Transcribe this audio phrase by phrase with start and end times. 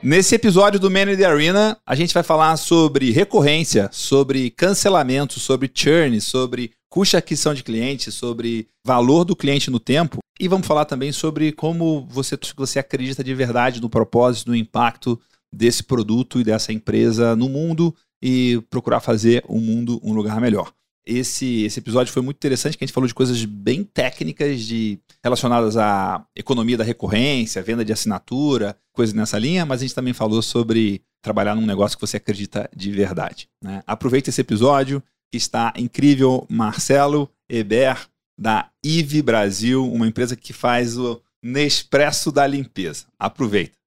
[0.00, 5.40] Nesse episódio do Man in the Arena, a gente vai falar sobre recorrência, sobre cancelamento,
[5.40, 10.18] sobre churn, sobre custo de aquisição de clientes, sobre valor do cliente no tempo.
[10.38, 15.20] E vamos falar também sobre como você, você acredita de verdade no propósito, no impacto
[15.52, 20.72] desse produto e dessa empresa no mundo e procurar fazer o mundo um lugar melhor
[21.08, 25.00] esse, esse episódio foi muito interessante, que a gente falou de coisas bem técnicas de
[25.24, 30.12] relacionadas à economia da recorrência, venda de assinatura, coisas nessa linha, mas a gente também
[30.12, 33.48] falou sobre trabalhar num negócio que você acredita de verdade.
[33.64, 33.82] Né?
[33.86, 35.02] Aproveite esse episódio,
[35.32, 36.46] que está incrível.
[36.48, 38.06] Marcelo Eber,
[38.38, 43.06] da IVE Brasil, uma empresa que faz o Nespresso da limpeza.
[43.18, 43.77] Aproveita.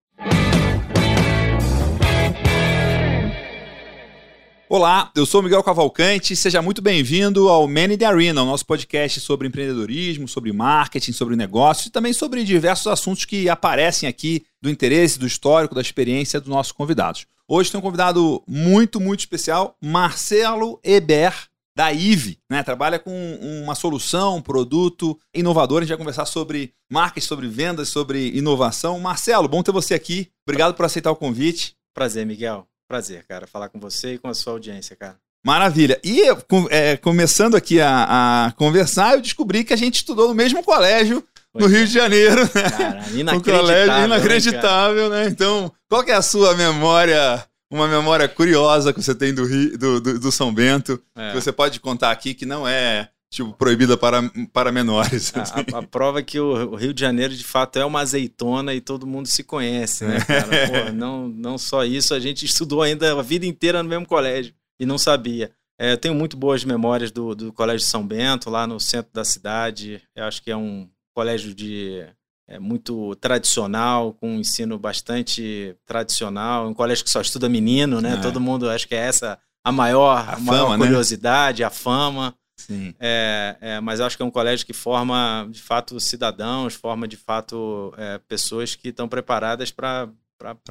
[4.73, 8.65] Olá, eu sou Miguel Cavalcante, seja muito bem-vindo ao Man in the Arena, o nosso
[8.65, 14.45] podcast sobre empreendedorismo, sobre marketing, sobre negócios e também sobre diversos assuntos que aparecem aqui
[14.61, 17.25] do interesse, do histórico, da experiência dos nossos convidados.
[17.45, 21.33] Hoje tem um convidado muito, muito especial, Marcelo Eber,
[21.75, 22.63] da IVE, né?
[22.63, 23.11] Trabalha com
[23.41, 25.79] uma solução, um produto inovador.
[25.79, 28.97] A gente vai conversar sobre marketing, sobre vendas, sobre inovação.
[29.01, 30.29] Marcelo, bom ter você aqui.
[30.47, 31.75] Obrigado por aceitar o convite.
[31.93, 32.70] Prazer, Miguel.
[32.91, 35.15] Prazer, cara, falar com você e com a sua audiência, cara.
[35.45, 35.97] Maravilha.
[36.03, 36.23] E
[36.69, 41.25] é, começando aqui a, a, conversar, eu descobri que a gente estudou no mesmo colégio
[41.53, 41.77] pois no é.
[41.77, 42.49] Rio de Janeiro.
[42.49, 43.37] Cara, inacreditável.
[43.39, 45.29] um colégio inacreditável, né, né?
[45.29, 50.01] Então, qual é a sua memória, uma memória curiosa que você tem do, Rio, do,
[50.01, 51.29] do, do São Bento, é.
[51.29, 54.21] que você pode contar aqui que não é tipo, proibida para,
[54.51, 55.33] para menores.
[55.35, 55.53] A, assim.
[55.73, 58.73] a, a, prova é que o, o, Rio de Janeiro, de fato, é uma azeitona
[58.73, 60.47] e todo mundo se conhece, né, cara?
[60.87, 64.53] Pô, não, não só isso, a gente estudou ainda a vida inteira no mesmo colégio
[64.79, 65.51] e não sabia.
[65.79, 69.25] É, eu tenho muito boas memórias do, do Colégio São Bento, lá no centro da
[69.25, 69.99] cidade.
[70.15, 72.05] Eu acho que é um colégio de
[72.47, 78.13] é, muito tradicional, com um ensino bastante tradicional, um colégio que só estuda menino, né?
[78.13, 78.17] É.
[78.17, 80.85] Todo mundo, acho que é essa a maior, a, a fama, maior né?
[80.85, 81.67] curiosidade, né?
[81.67, 82.35] a fama.
[82.61, 82.93] Sim.
[82.99, 87.07] É, é, mas eu acho que é um colégio que forma, de fato, cidadãos, forma,
[87.07, 90.09] de fato, é, pessoas que estão preparadas para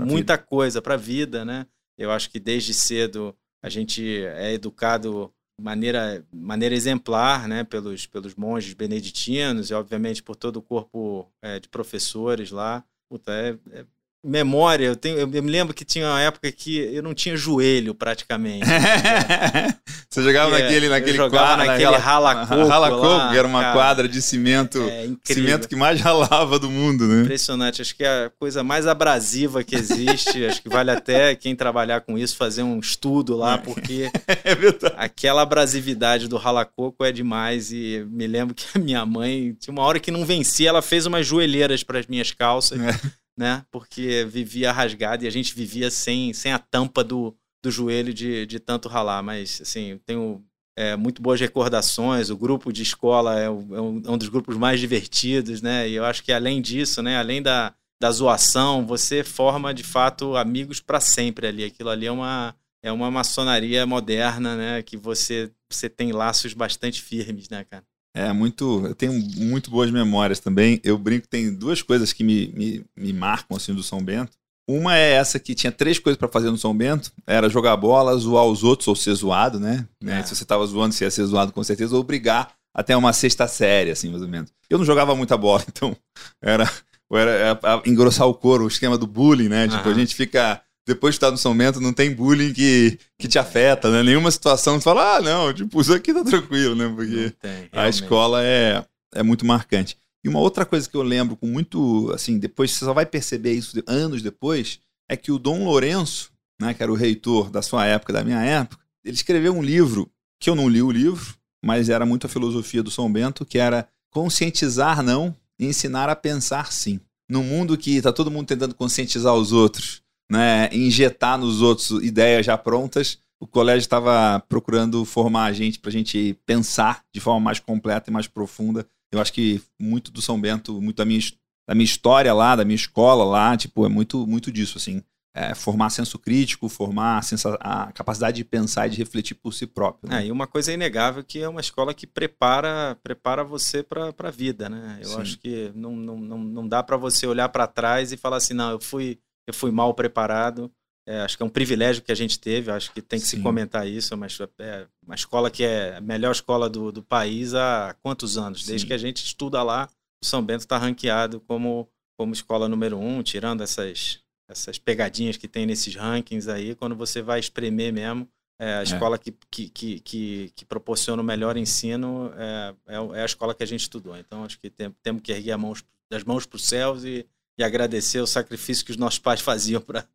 [0.00, 0.46] muita vida.
[0.46, 1.66] coisa, para a vida, né?
[1.96, 7.64] Eu acho que desde cedo a gente é educado de maneira, maneira exemplar, né?
[7.64, 12.84] Pelos, pelos monges beneditinos e, obviamente, por todo o corpo é, de professores lá.
[13.08, 13.84] Puta, é, é
[14.22, 17.94] memória, eu, tenho, eu me lembro que tinha uma época que eu não tinha joelho
[17.94, 18.66] praticamente.
[20.10, 23.30] Você jogava naquele, naquele jogava quadra, naquele rala-coco.
[23.30, 27.22] Que era uma cara, quadra de cimento, é, cimento que mais ralava do mundo, né?
[27.22, 31.56] Impressionante, acho que é a coisa mais abrasiva que existe, acho que vale até quem
[31.56, 34.52] trabalhar com isso fazer um estudo lá, porque é
[34.96, 39.82] aquela abrasividade do rala-coco é demais e me lembro que a minha mãe, tinha uma
[39.82, 42.78] hora que não vencia, ela fez umas joelheiras para as minhas calças.
[42.78, 43.64] É né?
[43.70, 48.46] Porque vivia rasgado e a gente vivia sem, sem a tampa do, do joelho de,
[48.46, 49.22] de tanto ralar.
[49.22, 50.44] Mas, assim, tenho
[50.76, 52.30] é, muito boas recordações.
[52.30, 55.88] O grupo de escola é, é, um, é um dos grupos mais divertidos, né?
[55.88, 57.18] E eu acho que além disso, né?
[57.18, 61.64] Além da, da zoação, você forma de fato amigos para sempre ali.
[61.64, 64.82] Aquilo ali é uma, é uma maçonaria moderna, né?
[64.82, 67.84] Que você, você tem laços bastante firmes, né, cara?
[68.14, 68.86] É, muito.
[68.86, 70.80] Eu tenho muito boas memórias também.
[70.82, 74.32] Eu brinco tem duas coisas que me, me, me marcam assim do São Bento.
[74.68, 78.16] Uma é essa que tinha três coisas para fazer no São Bento: era jogar bola,
[78.16, 79.86] zoar os outros ou ser zoado, né?
[80.04, 80.22] É.
[80.22, 83.48] Se você tava zoando, você ia ser zoado com certeza, ou brigar até uma sexta
[83.48, 84.52] série, assim, mais ou menos.
[84.68, 85.96] Eu não jogava muita bola, então
[86.40, 86.70] era,
[87.12, 89.68] era, era engrossar o couro, o esquema do bullying, né?
[89.68, 93.28] Tipo, a gente fica depois de estar no São Bento, não tem bullying que, que
[93.28, 94.02] te afeta, né?
[94.02, 96.92] Nenhuma situação você fala, ah, não, tipo, isso aqui tá tranquilo, né?
[96.92, 98.84] Porque tem, a escola é,
[99.14, 99.96] é muito marcante.
[100.24, 103.52] E uma outra coisa que eu lembro com muito, assim, depois você só vai perceber
[103.52, 107.86] isso anos depois, é que o Dom Lourenço, né, que era o reitor da sua
[107.86, 110.10] época, da minha época, ele escreveu um livro,
[110.40, 113.58] que eu não li o livro, mas era muito a filosofia do São Bento, que
[113.58, 116.98] era conscientizar não e ensinar a pensar sim.
[117.28, 119.99] Num mundo que está todo mundo tentando conscientizar os outros,
[120.30, 125.88] né, injetar nos outros ideias já prontas, o colégio estava procurando formar a gente para
[125.88, 128.86] a gente pensar de forma mais completa e mais profunda.
[129.10, 131.20] Eu acho que muito do São Bento, muito da minha,
[131.66, 135.02] da minha história lá, da minha escola lá, tipo, é muito, muito disso, assim.
[135.34, 139.66] é, formar senso crítico, formar a, a, capacidade de pensar e de refletir por si
[139.66, 140.10] próprio.
[140.10, 140.22] Né?
[140.22, 144.12] É, e uma coisa é inegável que é uma escola que prepara, prepara você para
[144.18, 144.98] a vida, né?
[145.00, 145.20] Eu Sim.
[145.20, 148.54] acho que não, não, não, não dá para você olhar para trás e falar assim,
[148.54, 149.18] não, eu fui,
[149.50, 150.70] eu fui mal preparado.
[151.06, 153.38] É, acho que é um privilégio que a gente teve, acho que tem que Sim.
[153.38, 157.54] se comentar isso, mas é uma escola que é a melhor escola do, do país
[157.54, 158.64] há quantos anos?
[158.64, 158.86] Desde Sim.
[158.86, 159.88] que a gente estuda lá,
[160.22, 161.88] o São Bento está ranqueado como,
[162.18, 164.20] como escola número um, tirando essas
[164.50, 168.82] essas pegadinhas que tem nesses rankings aí, quando você vai espremer mesmo, é, a é.
[168.82, 173.54] escola que, que, que, que, que proporciona o melhor ensino é, é, é, a escola
[173.54, 174.16] que a gente estudou.
[174.18, 177.24] Então, acho que tem, temos que erguer mãos, as mãos para os céus e,
[177.60, 180.06] e agradecer o sacrifício que os nossos pais faziam para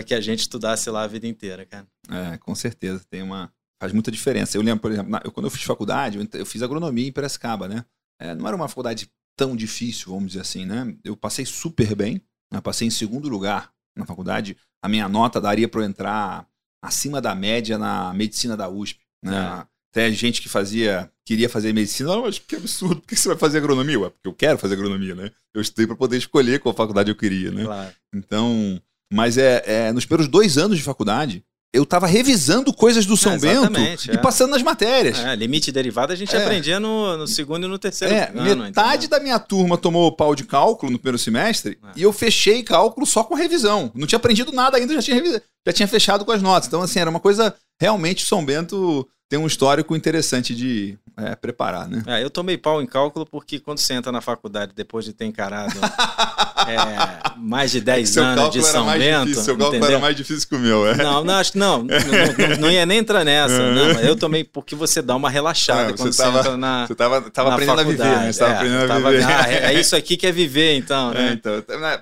[0.00, 1.86] é que a gente estudasse lá a vida inteira, cara.
[2.10, 3.04] É, com certeza.
[3.08, 3.52] Tem uma.
[3.80, 4.56] Faz muita diferença.
[4.56, 7.12] Eu lembro, por exemplo, na, eu, quando eu fiz faculdade, eu, eu fiz agronomia em
[7.12, 7.84] Piracicaba, né?
[8.20, 10.96] É, não era uma faculdade tão difícil, vamos dizer assim, né?
[11.04, 12.20] Eu passei super bem.
[12.50, 14.56] Eu passei em segundo lugar na faculdade.
[14.82, 16.48] A minha nota daria para eu entrar
[16.82, 19.00] acima da média na medicina da USP.
[19.22, 19.36] Né?
[19.36, 19.66] É.
[19.90, 23.38] Até gente que fazia, queria fazer medicina, não, mas que absurdo, por que você vai
[23.38, 23.98] fazer agronomia?
[23.98, 25.30] Ué, porque eu quero fazer agronomia, né?
[25.54, 27.64] Eu estudei para poder escolher qual faculdade eu queria, né?
[27.64, 27.94] Claro.
[28.14, 28.80] Então,
[29.12, 33.34] mas é, é, nos primeiros dois anos de faculdade, eu estava revisando coisas do São
[33.34, 33.78] é, Bento
[34.08, 34.16] e é.
[34.16, 35.18] passando nas matérias.
[35.18, 36.42] É, limite derivado a gente é.
[36.42, 38.64] aprendia no, no, segundo e no terceiro é, ano.
[38.64, 41.88] Metade da minha turma tomou pau de cálculo no primeiro semestre é.
[41.96, 43.92] e eu fechei cálculo só com revisão.
[43.94, 46.68] Não tinha aprendido nada ainda, já tinha, já tinha fechado com as notas.
[46.68, 51.86] Então, assim, era uma coisa realmente São Bento tem um histórico interessante de é, preparar,
[51.86, 52.02] né?
[52.06, 55.26] É, eu tomei pau em cálculo porque quando você entra na faculdade depois de ter
[55.26, 55.74] encarado
[56.72, 59.26] é, mais de 10 é anos de São Bento.
[59.26, 59.90] Difícil, seu cálculo entendeu?
[59.90, 60.96] era mais difícil que o meu, é?
[60.96, 63.54] Não, não, acho não, não, não, não ia nem entrar nessa.
[63.54, 63.74] É.
[63.74, 66.86] Não, eu tomei porque você dá uma relaxada quando você, tava, você entra na.
[66.86, 68.10] Você tava, tava aprendendo faculdade.
[68.10, 68.32] a viver, né?
[68.32, 69.24] Você tava é, aprendendo a tava, viver.
[69.24, 71.12] Ah, é, isso aqui que é viver, então.
[71.12, 71.32] Né?
[71.32, 71.52] então.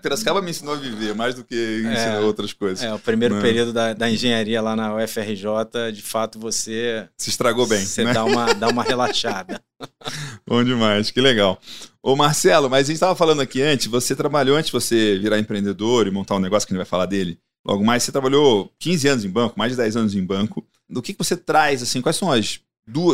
[0.03, 2.85] Piracicaba me ensinou a viver mais do que ensinou outras coisas.
[2.85, 7.07] É, o primeiro período da, da engenharia lá na UFRJ, de fato, você.
[7.17, 7.85] Se estragou bem.
[7.85, 8.13] Você né?
[8.13, 9.61] dá, uma, dá uma relaxada.
[10.47, 11.61] Bom demais, que legal.
[12.03, 15.39] Ô Marcelo, mas a gente estava falando aqui antes, você trabalhou antes de você virar
[15.39, 17.39] empreendedor e montar um negócio que a gente vai falar dele.
[17.67, 20.65] Logo mais, você trabalhou 15 anos em banco, mais de 10 anos em banco.
[20.89, 22.61] Do que, que você traz, assim, quais são as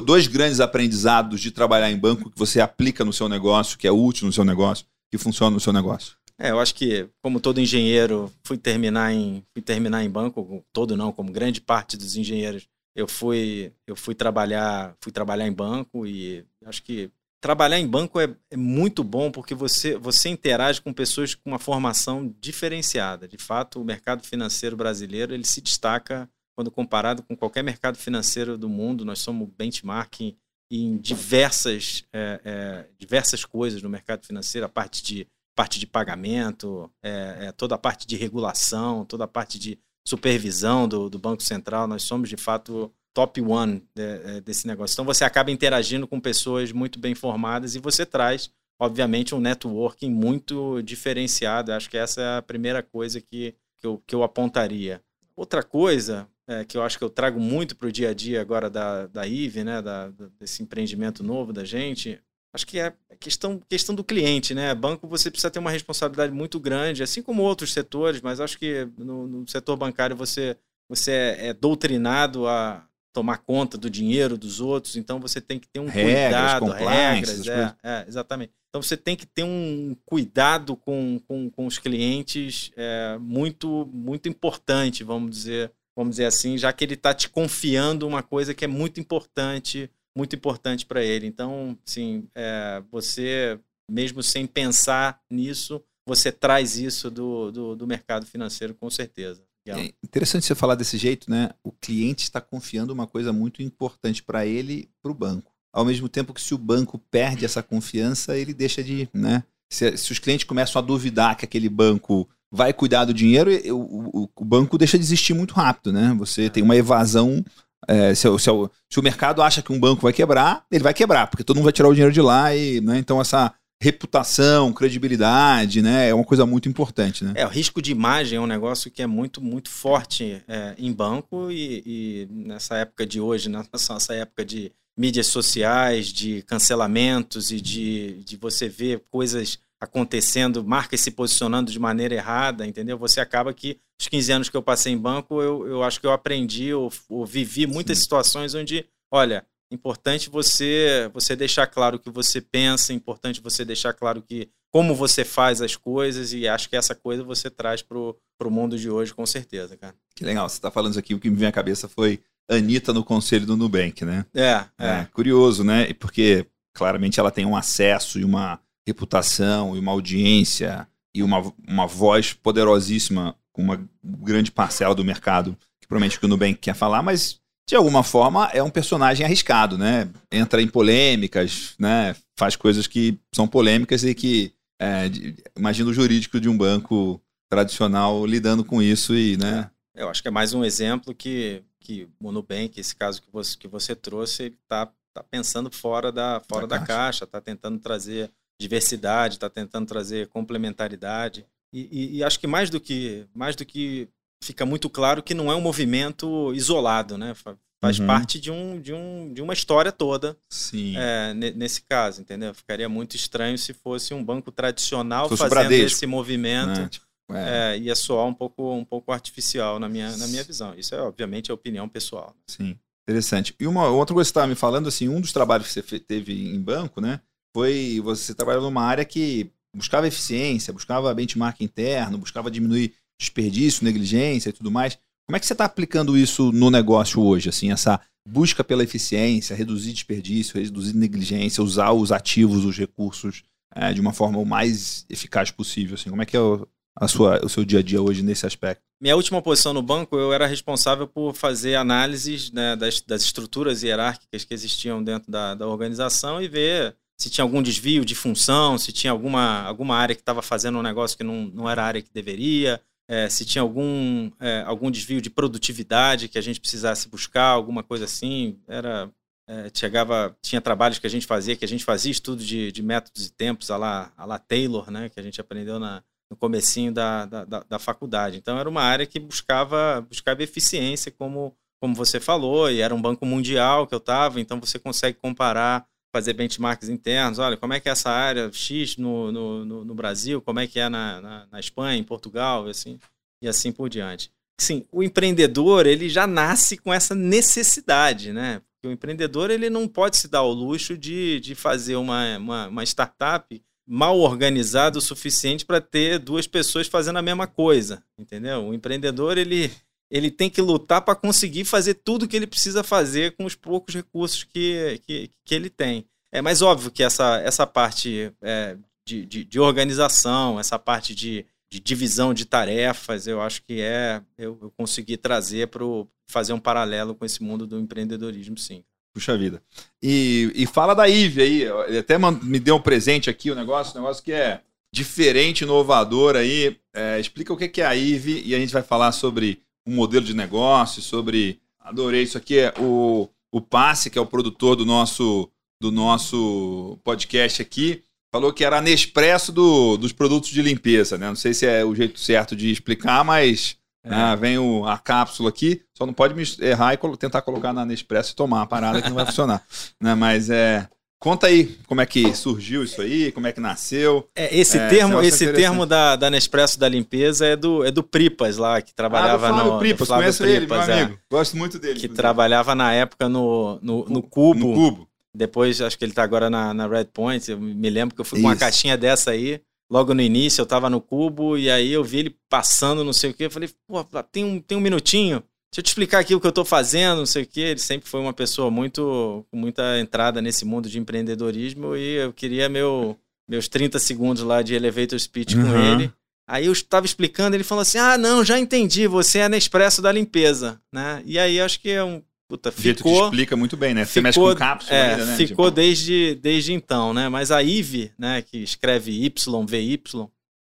[0.05, 3.93] dois grandes aprendizados de trabalhar em banco que você aplica no seu negócio, que é
[3.93, 6.17] útil no seu negócio, que funciona no seu negócio?
[6.39, 10.97] É, eu acho que, como todo engenheiro, fui terminar em, fui terminar em banco, todo
[10.97, 16.07] não, como grande parte dos engenheiros eu fui eu fui trabalhar fui trabalhar em banco
[16.07, 17.11] e acho que
[17.41, 21.59] trabalhar em banco é, é, muito bom porque você você interage com pessoas com uma
[21.59, 23.27] formação diferenciada.
[23.27, 28.59] De fato o mercado financeiro brasileiro ele se destaca quando comparado com qualquer mercado financeiro
[28.59, 29.05] do mundo.
[29.05, 30.37] Nós somos benchmark
[30.71, 36.91] em, diversas é, é, diversas coisas no mercado financeiro a parte de parte de pagamento
[37.03, 41.43] é, é, toda a parte de regulação toda a parte de supervisão do, do Banco
[41.43, 44.95] Central, nós somos de fato top one de, é, desse negócio.
[44.95, 50.11] Então você acaba interagindo com pessoas muito bem formadas e você traz, obviamente, um networking
[50.11, 51.73] muito diferenciado.
[51.73, 55.03] Acho que essa é a primeira coisa que, que, eu, que eu apontaria.
[55.37, 58.41] Outra coisa é, que eu acho que eu trago muito para o dia a dia
[58.41, 62.21] agora da, da IVE, né, da, desse empreendimento novo da gente,
[62.53, 64.75] acho que é questão, questão do cliente, né?
[64.75, 68.89] Banco você precisa ter uma responsabilidade muito grande, assim como outros setores, mas acho que
[68.99, 70.57] no, no setor bancário você,
[70.89, 75.69] você é, é, doutrinado a tomar conta do dinheiro dos outros, então você tem que
[75.69, 78.53] ter um regras, cuidado, regras, é, é, exatamente.
[78.69, 84.29] Então você tem que ter um cuidado com, com, com os clientes é, muito muito
[84.29, 88.65] importante, vamos dizer, vamos dizer assim, já que ele está te confiando uma coisa que
[88.65, 91.27] é muito importante muito importante para ele.
[91.27, 93.59] Então, sim, é, você,
[93.91, 99.45] mesmo sem pensar nisso, você traz isso do, do, do mercado financeiro com certeza.
[99.67, 101.51] É interessante você falar desse jeito, né?
[101.63, 105.53] O cliente está confiando uma coisa muito importante para ele e para o banco.
[105.73, 109.45] Ao mesmo tempo que se o banco perde essa confiança, ele deixa de, né?
[109.71, 114.25] Se, se os clientes começam a duvidar que aquele banco vai cuidar do dinheiro, o,
[114.25, 116.15] o, o banco deixa de existir muito rápido, né?
[116.19, 116.49] Você é.
[116.51, 117.43] tem uma evasão
[117.89, 118.51] é, se, se,
[118.91, 121.65] se, o mercado acha que um banco vai quebrar, ele vai quebrar, porque todo mundo
[121.65, 126.23] vai tirar o dinheiro de lá e, né, então essa reputação, credibilidade, né, é uma
[126.23, 127.33] coisa muito importante, né?
[127.35, 130.93] É, o risco de imagem é um negócio que é muito, muito forte é, em
[130.93, 137.51] banco e, e, nessa época de hoje, nessa nossa época de mídias sociais, de cancelamentos
[137.51, 142.97] e de, de você ver coisas acontecendo, marcas se posicionando de maneira errada, entendeu?
[142.99, 146.07] Você acaba que os 15 anos que eu passei em banco, eu, eu acho que
[146.07, 148.05] eu aprendi ou, ou vivi muitas Sim.
[148.05, 153.93] situações onde, olha, importante você você deixar claro o que você pensa, importante você deixar
[153.93, 158.17] claro que como você faz as coisas e acho que essa coisa você traz pro,
[158.39, 159.95] pro mundo de hoje com certeza, cara.
[160.15, 162.93] Que legal, você está falando isso aqui, o que me vem à cabeça foi Anitta
[162.93, 164.27] no conselho do Nubank, né?
[164.35, 164.89] É, é.
[165.01, 165.93] é curioso, né?
[165.95, 171.87] Porque claramente ela tem um acesso e uma reputação e uma audiência e uma, uma
[171.87, 177.03] voz poderosíssima com uma grande parcela do mercado que provavelmente que o Nubank quer falar,
[177.03, 180.11] mas de alguma forma é um personagem arriscado, né?
[180.31, 182.15] Entra em polêmicas, né?
[182.39, 185.11] Faz coisas que são polêmicas e que é,
[185.57, 189.71] imagina o jurídico de um banco tradicional lidando com isso e, né?
[189.95, 193.59] Eu acho que é mais um exemplo que que o Nubank, esse caso que você,
[193.59, 198.31] que você trouxe, está tá pensando fora da, fora da, da caixa, está tentando trazer
[198.61, 201.45] diversidade, está tentando trazer complementaridade.
[201.73, 204.09] E, e, e, acho que mais do que mais do que
[204.43, 207.35] fica muito claro que não é um movimento isolado, né?
[207.81, 208.07] Faz uhum.
[208.07, 210.37] parte de, um, de, um, de uma história toda.
[210.49, 210.95] Sim.
[210.97, 212.53] É, nesse caso, entendeu?
[212.55, 216.81] Ficaria muito estranho se fosse um banco tradicional fazendo esse movimento.
[216.81, 216.89] Né?
[216.89, 217.75] Tipo, é.
[217.75, 220.75] É, ia soar um pouco, um pouco artificial na minha, na minha visão.
[220.77, 222.37] Isso é, obviamente, a opinião pessoal.
[222.47, 222.79] Sim.
[223.09, 223.55] Interessante.
[223.59, 225.99] E uma outra coisa que você estava me falando, assim, um dos trabalhos que você
[225.99, 227.21] teve em banco, né?
[227.55, 234.51] Foi você trabalhou numa área que buscava eficiência, buscava benchmark interno, buscava diminuir desperdício, negligência
[234.51, 234.99] e tudo mais.
[235.27, 237.49] Como é que você está aplicando isso no negócio hoje?
[237.49, 243.43] Assim, essa busca pela eficiência, reduzir desperdício, reduzir negligência, usar os ativos, os recursos
[243.75, 245.95] é, de uma forma o mais eficaz possível.
[245.95, 248.47] Assim, como é que é o, a sua, o seu dia a dia hoje nesse
[248.47, 248.83] aspecto?
[249.01, 253.83] Minha última posição no banco, eu era responsável por fazer análises né, das, das, estruturas
[253.83, 258.79] hierárquicas que existiam dentro da, da organização e ver se tinha algum desvio de função,
[258.79, 261.87] se tinha alguma, alguma área que estava fazendo um negócio que não, não era a
[261.87, 266.61] área que deveria, é, se tinha algum, é, algum desvio de produtividade que a gente
[266.61, 268.59] precisasse buscar, alguma coisa assim.
[268.67, 269.11] Era,
[269.49, 272.83] é, chegava, tinha trabalhos que a gente fazia, que a gente fazia estudo de, de
[272.83, 276.37] métodos e tempos, a lá, a lá Taylor, né, que a gente aprendeu na, no
[276.37, 278.39] comecinho da, da, da, da faculdade.
[278.39, 283.03] Então era uma área que buscava, buscava eficiência, como, como você falou, e era um
[283.03, 287.39] banco mundial que eu estava, então você consegue comparar fazer benchmarks internos.
[287.39, 290.79] Olha, como é que é essa área X no, no, no, Brasil, como é que
[290.79, 292.99] é na, na, na, Espanha, em Portugal, assim,
[293.41, 294.31] e assim por diante.
[294.61, 298.61] Sim, o empreendedor ele já nasce com essa necessidade, né?
[298.75, 302.69] Porque o empreendedor ele não pode se dar o luxo de, de fazer uma, uma,
[302.69, 308.69] uma startup mal organizada o suficiente para ter duas pessoas fazendo a mesma coisa, entendeu?
[308.69, 309.73] O empreendedor ele
[310.13, 313.95] ele tem que lutar para conseguir fazer tudo que ele precisa fazer com os poucos
[313.95, 316.05] recursos que, que, que ele tem.
[316.31, 318.77] É mais óbvio que essa, essa parte é,
[319.07, 324.21] de, de, de, organização, essa parte de, de, divisão de tarefas, eu acho que é
[324.37, 325.83] eu, eu consegui trazer para
[326.27, 328.85] fazer um paralelo com esse mundo do empreendedorismo, sim.
[329.15, 329.63] Puxa vida.
[330.03, 333.57] E, e fala da IVE aí, ele até me deu um presente aqui, o um
[333.57, 334.61] negócio, um negócio que é
[334.93, 336.79] diferente, inovador aí.
[336.95, 340.25] É, explica o que é a IVE e a gente vai falar sobre um modelo
[340.25, 341.61] de negócio, sobre.
[341.81, 346.99] Adorei isso aqui, é o, o Passe, que é o produtor do nosso, do nosso
[347.03, 351.27] podcast aqui, falou que era a Nespresso do, dos produtos de limpeza, né?
[351.27, 354.11] Não sei se é o jeito certo de explicar, mas é.
[354.11, 357.85] né, vem o, a cápsula aqui, só não pode me errar e tentar colocar na
[357.85, 359.63] Nespresso e tomar a parada que não vai funcionar.
[360.01, 360.15] Né?
[360.15, 360.89] Mas é.
[361.23, 364.29] Conta aí como é que surgiu isso aí, como é que nasceu.
[364.35, 368.03] É, esse é, termo, esse termo da, da Nespresso da limpeza é do, é do
[368.03, 369.79] Pripas lá, que trabalhava ah, no.
[369.79, 371.19] Pripas, Flávio conheço Pripas, ele, meu é, amigo.
[371.31, 372.01] Gosto muito dele.
[372.01, 374.67] Que trabalhava na época no, no, no Cubo.
[374.67, 375.09] No Cubo.
[375.33, 377.53] Depois, acho que ele está agora na, na Red Point.
[377.53, 378.45] Eu me lembro que eu fui isso.
[378.45, 379.61] com uma caixinha dessa aí.
[379.89, 383.31] Logo no início, eu estava no Cubo e aí eu vi ele passando, não sei
[383.31, 383.45] o quê.
[383.45, 385.41] Eu falei, pô, tem um, tem um minutinho.
[385.73, 387.61] Deixa eu te explicar aqui o que eu estou fazendo, não sei o quê.
[387.61, 392.31] Ele sempre foi uma pessoa muito com muita entrada nesse mundo de empreendedorismo e eu
[392.31, 395.65] queria meu, meus 30 segundos lá de elevator speech uhum.
[395.65, 396.13] com ele.
[396.47, 400.13] Aí eu estava explicando, ele falou assim: "Ah, não, já entendi, você é Nespresso da
[400.13, 401.23] limpeza", né?
[401.25, 404.05] E aí acho que é um puta, ficou, jeito que explica muito bem, né?
[404.05, 405.37] Você ficou, mexe com cápsula é, ainda, né?
[405.37, 405.71] Ficou tipo...
[405.71, 407.31] desde, desde então, né?
[407.31, 410.03] Mas a IVE, né, que escreve YVY,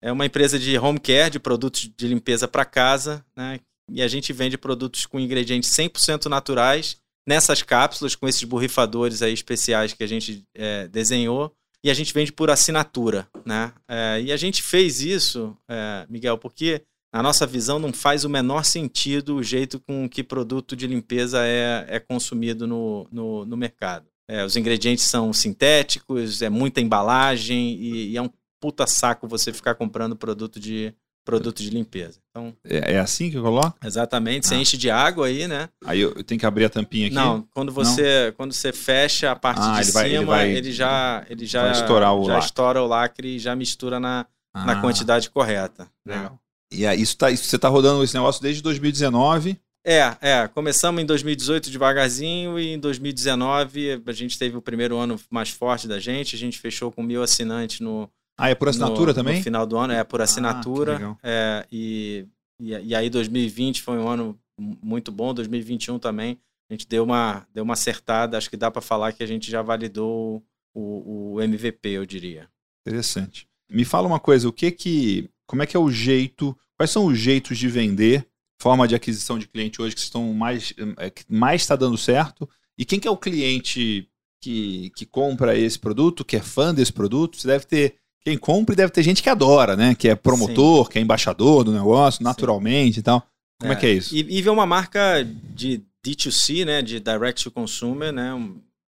[0.00, 3.60] é uma empresa de home care, de produtos de limpeza para casa, né?
[3.90, 6.96] E a gente vende produtos com ingredientes 100% naturais
[7.26, 12.14] nessas cápsulas, com esses borrifadores aí especiais que a gente é, desenhou, e a gente
[12.14, 13.72] vende por assinatura, né?
[13.88, 18.30] É, e a gente fez isso, é, Miguel, porque na nossa visão não faz o
[18.30, 23.56] menor sentido o jeito com que produto de limpeza é, é consumido no, no, no
[23.56, 24.06] mercado.
[24.28, 29.52] É, os ingredientes são sintéticos, é muita embalagem e, e, é um puta saco você
[29.52, 32.18] ficar comprando produto de, produto de limpeza.
[32.30, 33.76] Então, é, é assim que eu coloco?
[33.84, 34.58] Exatamente, você ah.
[34.58, 35.68] enche de água aí, né?
[35.84, 37.14] Aí eu, eu, tenho que abrir a tampinha aqui?
[37.14, 38.32] Não, quando você, Não?
[38.32, 41.46] Quando você fecha a parte ah, de ele cima, vai, ele, vai, ele, já, ele
[41.46, 42.46] já, estourar o já lacre.
[42.46, 44.64] estoura o lacre e já mistura na, ah.
[44.64, 45.88] na quantidade correta.
[46.06, 46.38] Legal.
[46.72, 49.60] E aí, isso tá, isso, você está rodando esse negócio desde 2019?
[49.84, 50.48] É, é.
[50.48, 55.88] Começamos em 2018 devagarzinho e em 2019 a gente teve o primeiro ano mais forte
[55.88, 56.36] da gente.
[56.36, 59.36] A gente fechou com mil assinantes no, ah, é por assinatura no, também?
[59.36, 61.16] No final do ano, é por ah, assinatura.
[61.16, 62.26] Ah, é, e,
[62.58, 66.38] e, e, aí 2020 foi um ano muito bom, 2021 também.
[66.70, 69.50] A gente deu uma, deu uma acertada, acho que dá para falar que a gente
[69.50, 70.42] já validou
[70.74, 72.48] o, o MVP, eu diria.
[72.86, 73.46] Interessante.
[73.70, 77.06] Me fala uma coisa, o que que, como é que é o jeito, quais são
[77.06, 78.26] os jeitos de vender,
[78.60, 82.48] forma de aquisição de cliente hoje que estão mais, é, mais está dando certo?
[82.78, 84.08] E quem que é o cliente
[84.40, 87.36] que, que compra esse produto, que é fã desse produto?
[87.36, 89.94] Você deve ter quem compra deve ter gente que adora, né?
[89.94, 90.92] Que é promotor, Sim.
[90.92, 93.00] que é embaixador do negócio, naturalmente Sim.
[93.00, 93.26] e tal.
[93.60, 94.14] Como é, é que é isso?
[94.14, 96.82] E, e ver uma marca de D2C, né?
[96.82, 98.32] De Direct to Consumer, né?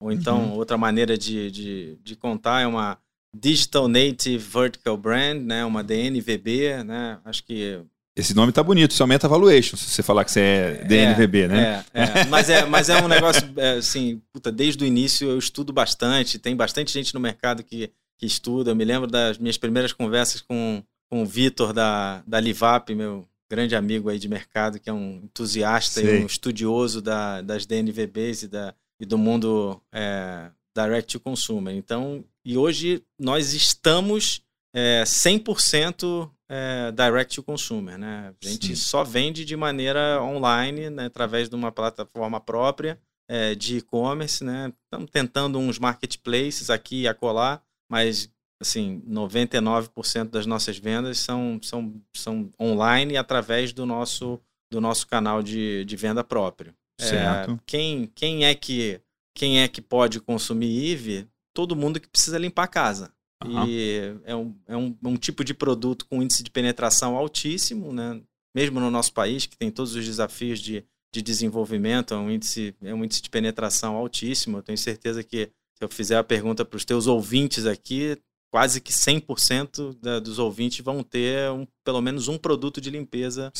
[0.00, 0.52] Ou então, uhum.
[0.54, 2.98] outra maneira de, de, de contar é uma
[3.36, 5.64] Digital Native Vertical Brand, né?
[5.64, 7.18] Uma DNVB, né?
[7.24, 7.80] Acho que
[8.16, 11.42] esse nome tá bonito, isso aumenta a valuation, se você falar que você é DNVB,
[11.42, 11.84] é, né?
[11.94, 12.24] É, é.
[12.28, 16.38] Mas, é, mas é um negócio, é, assim, puta, desde o início eu estudo bastante,
[16.38, 18.70] tem bastante gente no mercado que que estuda.
[18.70, 23.26] Eu me lembro das minhas primeiras conversas com, com o Vitor da, da Livap, meu
[23.50, 26.20] grande amigo aí de mercado, que é um entusiasta Sei.
[26.20, 31.74] e um estudioso da, das DNVBs e, da, e do mundo é, direct to consumer.
[31.74, 38.34] Então, e hoje nós estamos é, 100% é, direct to consumer, né?
[38.40, 38.74] A gente Sim.
[38.76, 44.72] só vende de maneira online, né, através de uma plataforma própria é, de e-commerce, né?
[44.84, 48.30] Estamos tentando uns marketplaces aqui e acolá, mas
[48.60, 54.38] assim, 99% das nossas vendas são, são, são online através do nosso,
[54.70, 56.74] do nosso canal de, de venda próprio.
[57.00, 57.52] É, certo.
[57.52, 59.00] É, quem, quem, é que,
[59.34, 61.26] quem é que pode consumir IVE?
[61.54, 63.12] Todo mundo que precisa limpar a casa.
[63.42, 63.66] Uhum.
[63.66, 68.20] E é um, é um, um tipo de produto com índice de penetração altíssimo, né?
[68.54, 72.74] mesmo no nosso país, que tem todos os desafios de, de desenvolvimento, é um, índice,
[72.82, 74.58] é um índice de penetração altíssimo.
[74.58, 75.50] Eu tenho certeza que
[75.80, 78.18] se eu fizer a pergunta para os teus ouvintes aqui,
[78.52, 83.50] quase que 100% da, dos ouvintes vão ter um, pelo menos um produto de limpeza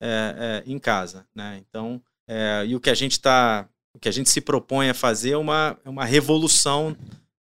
[0.00, 1.26] é, é, em casa.
[1.34, 1.60] Né?
[1.68, 4.94] Então, é, e o que a gente está, o que a gente se propõe a
[4.94, 6.96] fazer é uma, é uma revolução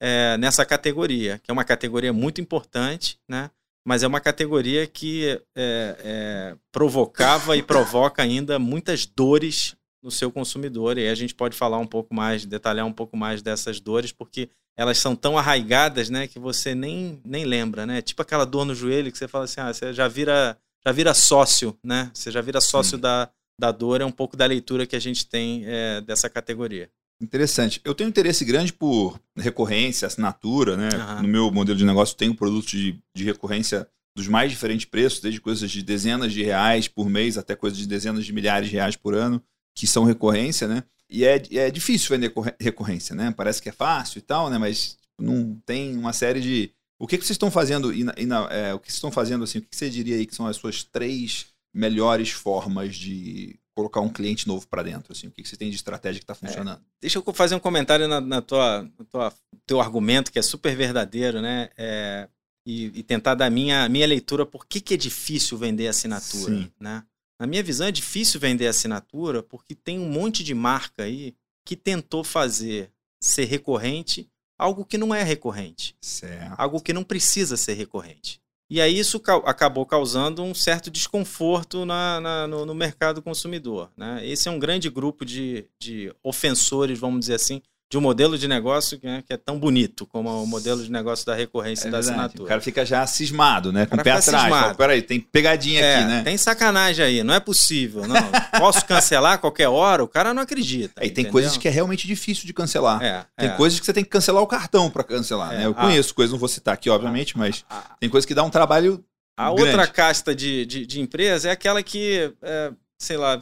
[0.01, 3.49] é, nessa categoria, que é uma categoria muito importante, né?
[3.87, 10.97] mas é uma categoria que é, provocava e provoca ainda muitas dores no seu consumidor.
[10.97, 14.13] E aí a gente pode falar um pouco mais, detalhar um pouco mais dessas dores,
[14.13, 18.01] porque elas são tão arraigadas, né, que você nem, nem lembra, né?
[18.01, 21.13] Tipo aquela dor no joelho que você fala assim, ah, você já vira, já vira
[21.13, 22.11] sócio, né?
[22.15, 25.27] Você já vira sócio da, da dor, é um pouco da leitura que a gente
[25.27, 26.89] tem é, dessa categoria.
[27.21, 27.81] Interessante.
[27.83, 30.91] Eu tenho interesse grande por recorrência, assinatura, né?
[30.95, 31.23] Uhum.
[31.23, 35.41] No meu modelo de negócio, tenho produtos de, de recorrência dos mais diferentes preços, desde
[35.41, 38.95] coisas de dezenas de reais por mês até coisas de dezenas de milhares de reais
[38.95, 39.43] por ano
[39.77, 40.83] que são recorrência, né?
[41.09, 43.33] E é, é difícil vender recorrência, né?
[43.37, 44.59] Parece que é fácil e tal, né?
[44.59, 46.73] Mas não tem uma série de.
[46.99, 47.93] O que, que vocês estão fazendo?
[47.93, 49.59] E, na, e na, é, o que vocês estão fazendo assim?
[49.59, 54.01] O que, que você diria aí que são as suas três melhores formas de colocar
[54.01, 55.13] um cliente novo para dentro?
[55.13, 56.79] Assim, o que, que você tem de estratégia que está funcionando?
[56.79, 59.33] É, deixa eu fazer um comentário na, na tua, na tua
[59.67, 61.69] teu argumento que é super verdadeiro, né?
[61.77, 62.29] É,
[62.65, 66.73] e, e, tentar dar minha minha leitura por que, que é difícil vender assinatura, Sim.
[66.81, 67.05] né?
[67.39, 71.77] Na minha visão, é difícil vender assinatura porque tem um monte de marca aí que
[71.77, 75.97] tentou fazer ser recorrente algo que não é recorrente.
[76.01, 76.55] Certo.
[76.57, 78.41] Algo que não precisa ser recorrente.
[78.69, 83.93] E aí isso ca acabou causando um certo desconforto na, na, no, no, mercado consumidor.
[83.97, 84.27] Né?
[84.27, 88.49] Esse é um grande grupo de, de ofensores, vamos dizer assim, de um modelo de
[88.49, 91.91] negócio que, né, que, é tão bonito como o modelo de negócio da recorrência é
[91.91, 92.19] da verdade.
[92.19, 92.45] assinatura.
[92.45, 93.87] O cara fica já cismado, né?
[93.87, 94.49] Com o pé atrás.
[94.49, 96.23] Fala, Peraí, tem pegadinha é, aqui, né?
[96.25, 98.07] Tem sacanagem aí, não é possível.
[98.07, 98.17] Não.
[98.59, 100.03] Posso cancelar a qualquer hora?
[100.03, 101.01] O cara não acredita.
[101.01, 103.01] É, e tem coisas que é realmente difícil de cancelar.
[103.03, 103.53] É, tem é.
[103.53, 105.67] coisas que você tem que cancelar o cartão para cancelar, né?
[105.67, 105.83] Eu ah.
[105.83, 107.97] conheço coisas, não vou citar aqui, obviamente, mas ah.
[108.01, 109.05] tem coisas que dá um trabalho.
[109.39, 109.63] A grande.
[109.63, 113.39] outra casta de, de, de empresa é aquela que, é, sei lá,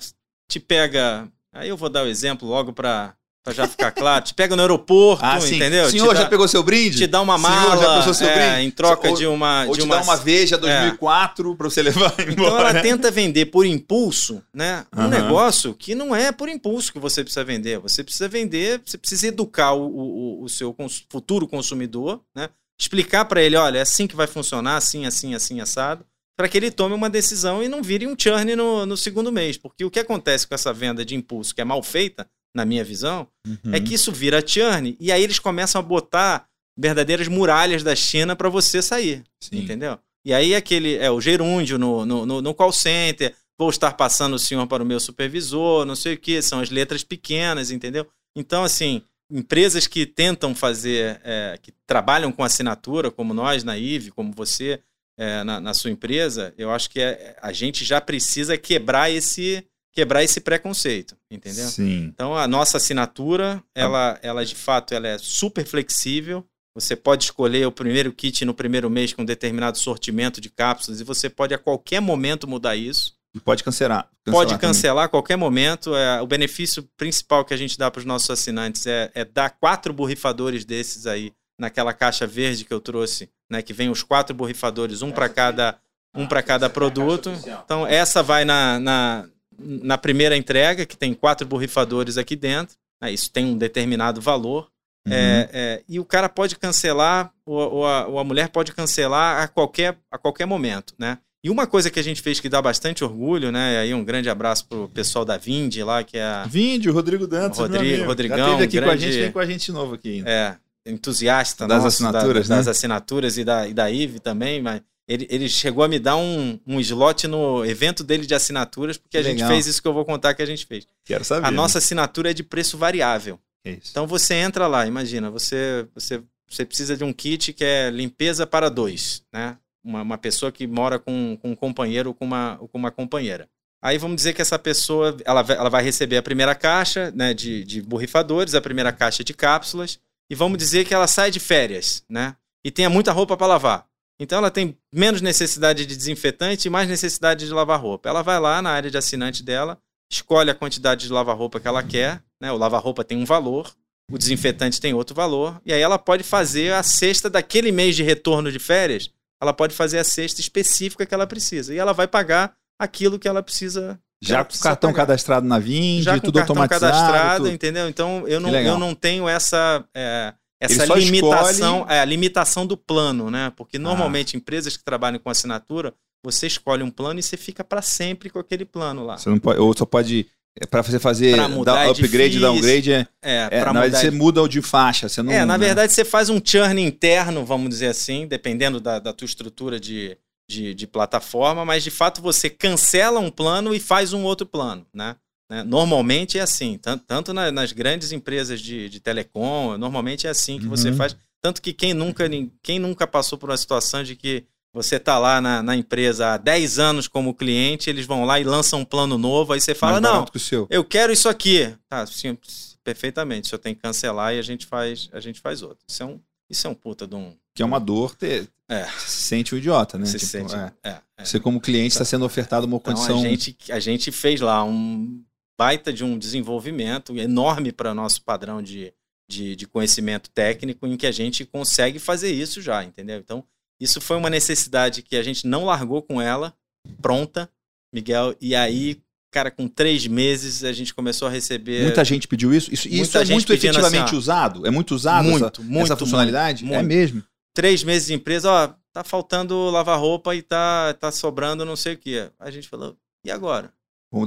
[0.50, 1.28] te pega.
[1.52, 4.24] Aí eu vou dar o exemplo logo para Pra já ficar claro.
[4.24, 5.90] Te pega no aeroporto, ah, entendeu?
[5.90, 6.96] Senhor, dá, já pegou seu brinde?
[6.96, 7.76] Te dá uma mala.
[7.76, 8.66] Senhor, já pegou seu é, brinde?
[8.66, 9.66] Em troca ou, de uma.
[9.66, 11.54] Ou de te uma, dá uma Veja 2004 é.
[11.54, 12.32] pra você levar embora.
[12.32, 14.86] Então ela tenta vender por impulso, né?
[14.96, 15.08] Um uhum.
[15.08, 17.78] negócio que não é por impulso que você precisa vender.
[17.80, 22.48] Você precisa vender, você precisa educar o, o, o seu cons futuro consumidor, né?
[22.80, 26.02] Explicar para ele: olha, é assim que vai funcionar, assim, assim, assim, assado.
[26.34, 29.58] para que ele tome uma decisão e não vire um churn no, no segundo mês.
[29.58, 32.84] Porque o que acontece com essa venda de impulso, que é mal feita, na minha
[32.84, 33.74] visão, uhum.
[33.74, 38.36] é que isso vira churn e aí eles começam a botar verdadeiras muralhas da China
[38.36, 39.24] para você sair.
[39.40, 39.58] Sim.
[39.58, 39.98] Entendeu?
[40.24, 44.34] E aí aquele é o gerúndio no, no, no, no call center, vou estar passando
[44.34, 48.06] o senhor para o meu supervisor, não sei o que, são as letras pequenas, entendeu?
[48.34, 54.10] Então, assim, empresas que tentam fazer, é, que trabalham com assinatura, como nós na IVE,
[54.10, 54.80] como você
[55.18, 59.64] é, na, na, sua empresa, eu acho que é, a gente já precisa quebrar esse
[59.94, 61.68] quebrar esse preconceito, entendeu?
[61.68, 62.10] Sim.
[62.12, 66.44] Então a nossa assinatura, ela, ela de fato, ela é super flexível.
[66.74, 71.00] Você pode escolher o primeiro kit no primeiro mês com um determinado sortimento de cápsulas
[71.00, 73.14] e você pode a qualquer momento mudar isso.
[73.32, 74.08] E pode cancelar.
[74.24, 75.94] cancelar pode cancelar a qualquer momento.
[75.94, 79.50] É, o benefício principal que a gente dá para os nossos assinantes é, é dar
[79.50, 83.62] quatro borrifadores desses aí naquela caixa verde que eu trouxe, né?
[83.62, 85.78] Que vem os quatro borrifadores, um para cada
[86.16, 87.32] um para cada produto.
[87.64, 92.76] Então essa vai na, na, na primeira entrega, que tem quatro borrifadores aqui dentro.
[93.00, 93.12] Né?
[93.12, 94.68] Isso tem um determinado valor.
[95.06, 95.12] Uhum.
[95.12, 99.42] É, é, e o cara pode cancelar, ou, ou, a, ou, a, mulher pode cancelar
[99.42, 101.18] a qualquer, a qualquer momento, né?
[101.44, 103.74] E uma coisa que a gente fez que dá bastante orgulho, né?
[103.74, 106.44] E aí um grande abraço pro pessoal da Vindi lá, que é a...
[106.44, 108.58] Vindi, o Rodrigo Dantas, Rodrigo, Rodrigão.
[108.58, 108.86] Já aqui grande...
[108.86, 110.22] com a gente, vem com a gente de novo aqui.
[110.24, 112.60] É, entusiasta das nosso, assinaturas, da, né?
[112.60, 116.16] Das assinaturas e da, e da IVE também, mas ele, ele chegou a me dar
[116.16, 119.48] um, um slot no evento dele de assinaturas, porque que a legal.
[119.48, 120.86] gente fez isso que eu vou contar que a gente fez.
[121.04, 121.46] Quero saber.
[121.46, 123.38] A nossa assinatura é de preço variável.
[123.64, 123.90] Isso.
[123.90, 128.46] Então você entra lá, imagina, você, você, você precisa de um kit que é limpeza
[128.46, 129.56] para dois, né?
[129.82, 132.90] Uma, uma pessoa que mora com, com um companheiro ou com uma, ou com uma
[132.90, 133.48] companheira.
[133.82, 137.64] Aí vamos dizer que essa pessoa ela, ela vai receber a primeira caixa né, de,
[137.64, 139.98] de borrifadores, a primeira caixa de cápsulas,
[140.30, 142.34] e vamos dizer que ela sai de férias, né?
[142.64, 143.86] E tenha muita roupa para lavar.
[144.18, 148.08] Então ela tem menos necessidade de desinfetante e mais necessidade de lavar roupa.
[148.08, 149.78] Ela vai lá na área de assinante dela,
[150.10, 152.52] escolhe a quantidade de lavar-roupa que ela quer, né?
[152.52, 153.74] O lavar-roupa tem um valor,
[154.10, 158.02] o desinfetante tem outro valor, e aí ela pode fazer a cesta daquele mês de
[158.02, 159.10] retorno de férias,
[159.42, 161.74] ela pode fazer a cesta específica que ela precisa.
[161.74, 163.98] E ela vai pagar aquilo que ela precisa.
[164.22, 165.06] Já com o cartão pagar.
[165.06, 166.92] cadastrado na Vind, Já com tudo cartão automatizado.
[166.92, 167.54] cadastrado, tudo.
[167.54, 167.88] entendeu?
[167.88, 169.84] Então eu não, eu não tenho essa.
[169.94, 170.32] É,
[170.64, 171.94] essa limitação, escolhe...
[171.94, 173.52] é, a limitação do plano, né?
[173.56, 174.38] Porque normalmente ah.
[174.38, 178.38] empresas que trabalham com assinatura, você escolhe um plano e você fica para sempre com
[178.38, 179.18] aquele plano lá.
[179.18, 180.26] Você não pode, ou só pode
[180.60, 184.40] é para você fazer dar é upgrade, downgrade, é, é, é na verdade você muda
[184.40, 185.66] o de faixa, você não É, na né?
[185.66, 190.16] verdade você faz um churn interno, vamos dizer assim, dependendo da, da tua estrutura de,
[190.48, 194.86] de, de, plataforma, mas de fato você cancela um plano e faz um outro plano,
[194.94, 195.16] né?
[195.50, 195.62] Né?
[195.62, 200.58] Normalmente é assim, tanto, tanto na, nas grandes empresas de, de telecom, normalmente é assim
[200.58, 200.70] que uhum.
[200.70, 201.16] você faz.
[201.42, 202.24] Tanto que quem nunca,
[202.62, 206.36] quem nunca passou por uma situação de que você está lá na, na, empresa há
[206.36, 210.00] 10 anos como cliente, eles vão lá e lançam um plano novo, aí você fala,
[210.00, 211.72] não, que eu quero isso aqui.
[211.88, 212.36] Tá, sim,
[212.82, 215.84] perfeitamente, o senhor tem que cancelar e a gente faz, a gente faz outro.
[215.86, 217.36] Isso é um, isso é um puta de um...
[217.54, 218.48] Que é uma dor ter...
[218.68, 218.84] É.
[218.98, 220.06] Se sente o um idiota, né?
[220.06, 220.72] Se tipo, sente, é.
[220.82, 221.24] É, é.
[221.24, 223.18] Você como cliente está sendo ofertado uma então, condição...
[223.18, 225.22] A gente, a gente fez lá um
[225.58, 228.92] baita de um desenvolvimento enorme para nosso padrão de,
[229.28, 233.18] de, de, conhecimento técnico, em que a gente consegue fazer isso já, entendeu?
[233.18, 233.44] Então,
[233.80, 236.54] isso foi uma necessidade que a gente não largou com ela,
[237.00, 237.48] pronta,
[237.92, 241.82] Miguel, e aí, cara, com três meses a gente começou a receber.
[241.82, 242.72] Muita gente pediu isso?
[242.72, 244.66] Isso, isso é muito efetivamente assim, usado?
[244.66, 246.64] É muito usado muito, essa, muito, essa funcionalidade?
[246.64, 247.22] Muito, é mesmo.
[247.54, 251.94] Três meses de empresa, ó, tá faltando lavar roupa e tá, tá sobrando não sei
[251.94, 252.28] o que.
[252.38, 253.72] A gente falou, e agora?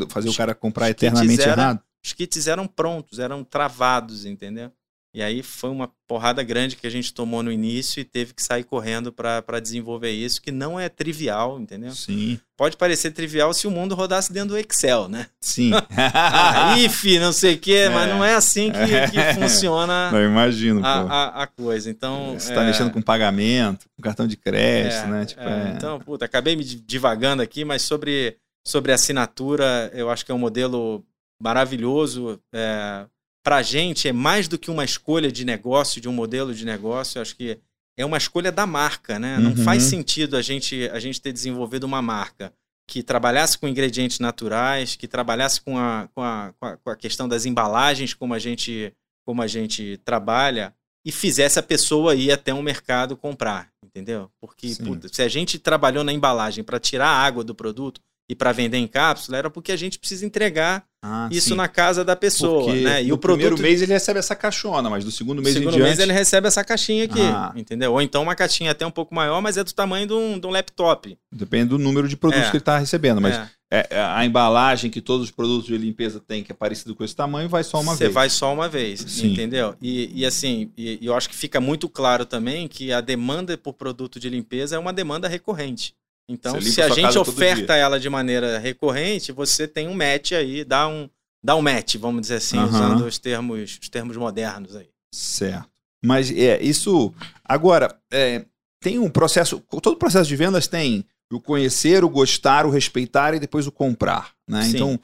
[0.10, 1.82] Fazer o cara comprar eternamente eram, errado?
[2.04, 4.72] Os kits eram prontos, eram travados, entendeu?
[5.18, 8.44] E aí foi uma porrada grande que a gente tomou no início e teve que
[8.44, 11.92] sair correndo para desenvolver isso, que não é trivial, entendeu?
[11.92, 12.40] Sim.
[12.56, 15.26] Pode parecer trivial se o mundo rodasse dentro do Excel, né?
[15.42, 15.72] Sim.
[16.14, 17.90] ah, if, não sei o quê, é.
[17.90, 21.90] mas não é assim que, que funciona não, imagino, a, a, a, coisa.
[21.90, 22.68] Então, Você está é...
[22.68, 25.26] mexendo com pagamento, com cartão de crédito, é, né?
[25.26, 30.32] Tipo, é, então, puta, acabei me divagando aqui, mas sobre sobre assinatura, eu acho que
[30.32, 31.02] é um modelo
[31.42, 32.38] maravilhoso.
[32.54, 33.06] É,
[33.42, 36.66] Para a gente, é mais do que uma escolha de negócio, de um modelo de
[36.66, 37.18] negócio.
[37.18, 37.58] Eu acho que
[37.98, 39.38] é uma escolha da marca, né?
[39.40, 39.90] Não faz uhum.
[39.90, 42.52] sentido a gente, a gente ter desenvolvido uma marca
[42.90, 46.54] que trabalhasse com ingredientes naturais, que trabalhasse com a, com a,
[46.84, 48.94] com a questão das embalagens, como a gente,
[49.26, 50.74] como a gente trabalha,
[51.06, 54.30] e fizesse a pessoa ir até um mercado comprar, entendeu?
[54.42, 58.36] Porque puta, se a gente trabalhou na embalagem para tirar a água do produto, e
[58.36, 61.56] para vender em cápsula era porque a gente precisa entregar Ah, isso sim.
[61.56, 63.02] na casa da pessoa, Porque né?
[63.04, 65.70] E no o produto primeiro mês ele recebe essa caixona, mas do segundo mês segundo
[65.74, 65.88] em diante...
[65.88, 67.54] mês ele recebe essa caixinha aqui, Ah.
[67.56, 67.94] entendeu?
[67.94, 70.46] Ou então uma caixinha até um pouco maior, mas é do tamanho de um, de
[70.46, 71.18] um laptop.
[71.32, 72.50] Depende do número de produtos É.
[72.52, 73.50] que ele está recebendo, mas É.
[73.72, 77.04] é, é, a embalagem que todos os produtos de limpeza têm, que é parecido com
[77.06, 78.14] esse tamanho, vai só uma Você vez.
[78.14, 79.32] vai só uma vez, Sim.
[79.32, 79.76] entendeu?
[79.82, 83.74] E, e assim, e eu acho que fica muito claro também que a demanda por
[83.74, 85.94] produto de limpeza é uma demanda recorrente.
[86.30, 90.88] Então, se a gente oferta ela de maneira recorrente, você tem um match aí, dá
[90.88, 91.10] um,
[91.42, 92.68] dá um match, vamos dizer assim, Aham.
[92.68, 94.90] usando os termos, os termos modernos aí.
[95.12, 95.70] Certo.
[96.04, 97.14] Mas é isso.
[97.46, 98.46] Agora, é,
[98.82, 99.60] tem um processo.
[99.82, 104.34] Todo processo de vendas tem o conhecer, o gostar, o respeitar e depois o comprar.
[104.48, 104.64] Né?
[104.64, 104.70] Sim.
[104.70, 105.00] Então,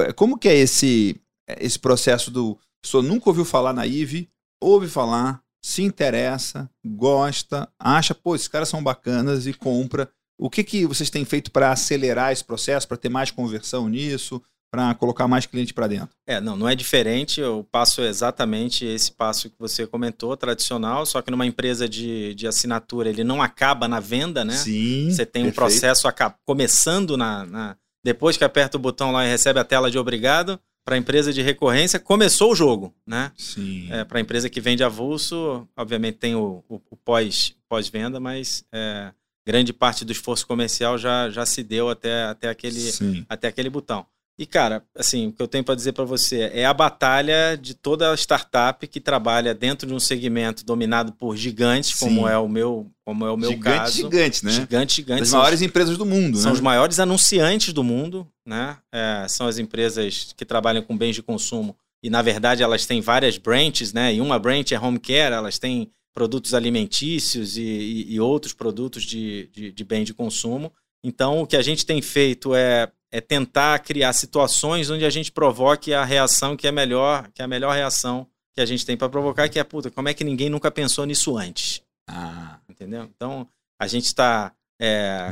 [0.00, 1.20] é, como que é esse,
[1.58, 2.58] esse processo do.
[2.78, 4.30] A pessoa nunca ouviu falar na IVE,
[4.60, 10.10] ouve falar, se interessa, gosta, acha, pô, esses caras são bacanas e compra.
[10.40, 14.42] O que, que vocês têm feito para acelerar esse processo, para ter mais conversão nisso,
[14.72, 16.10] para colocar mais cliente para dentro?
[16.26, 17.42] É, não, não é diferente.
[17.42, 22.46] O passo exatamente esse passo que você comentou, tradicional, só que numa empresa de, de
[22.46, 24.54] assinatura ele não acaba na venda, né?
[24.54, 25.10] Sim.
[25.10, 25.56] Você tem um perfeito.
[25.56, 29.90] processo aca- começando na, na- Depois que aperta o botão lá e recebe a tela
[29.90, 33.30] de obrigado, para a empresa de recorrência, começou o jogo, né?
[33.36, 33.88] Sim.
[33.92, 38.64] É, para a empresa que vende avulso, obviamente tem o, o- o pós, pós-venda, mas
[38.72, 39.12] é,
[39.46, 43.24] grande parte do esforço comercial já, já se deu até, até, aquele, Sim.
[43.28, 44.06] até aquele botão.
[44.38, 47.74] E, cara, assim, o que eu tenho para dizer para você é a batalha de
[47.74, 52.32] toda startup que trabalha dentro de um segmento dominado por gigantes, como Sim.
[52.32, 53.96] é o meu, como é o meu gigante, caso.
[53.96, 54.50] gigante, né?
[54.52, 55.22] Gigante, gigante.
[55.24, 56.54] Os- maiores empresas do mundo, são né?
[56.54, 58.78] os maiores anunciantes do mundo, né?
[58.90, 63.02] É, são as empresas que trabalham com bens de consumo e, na verdade, elas têm
[63.02, 64.14] várias branches, né?
[64.14, 69.02] E uma branch é home care, elas têm produtos alimentícios e, e- e outros produtos
[69.04, 70.72] de, de, de bem de consumo.
[71.04, 75.32] Então, o que a gente tem feito é, é tentar criar situações onde a gente
[75.32, 78.96] provoque a reação que é melhor, que é a melhor reação que a gente tem
[78.96, 81.80] para provocar, que é, puta, como é que ninguém nunca pensou nisso antes?
[82.08, 83.04] Ah, entendeu?
[83.14, 83.46] Então,
[83.80, 84.52] a gente está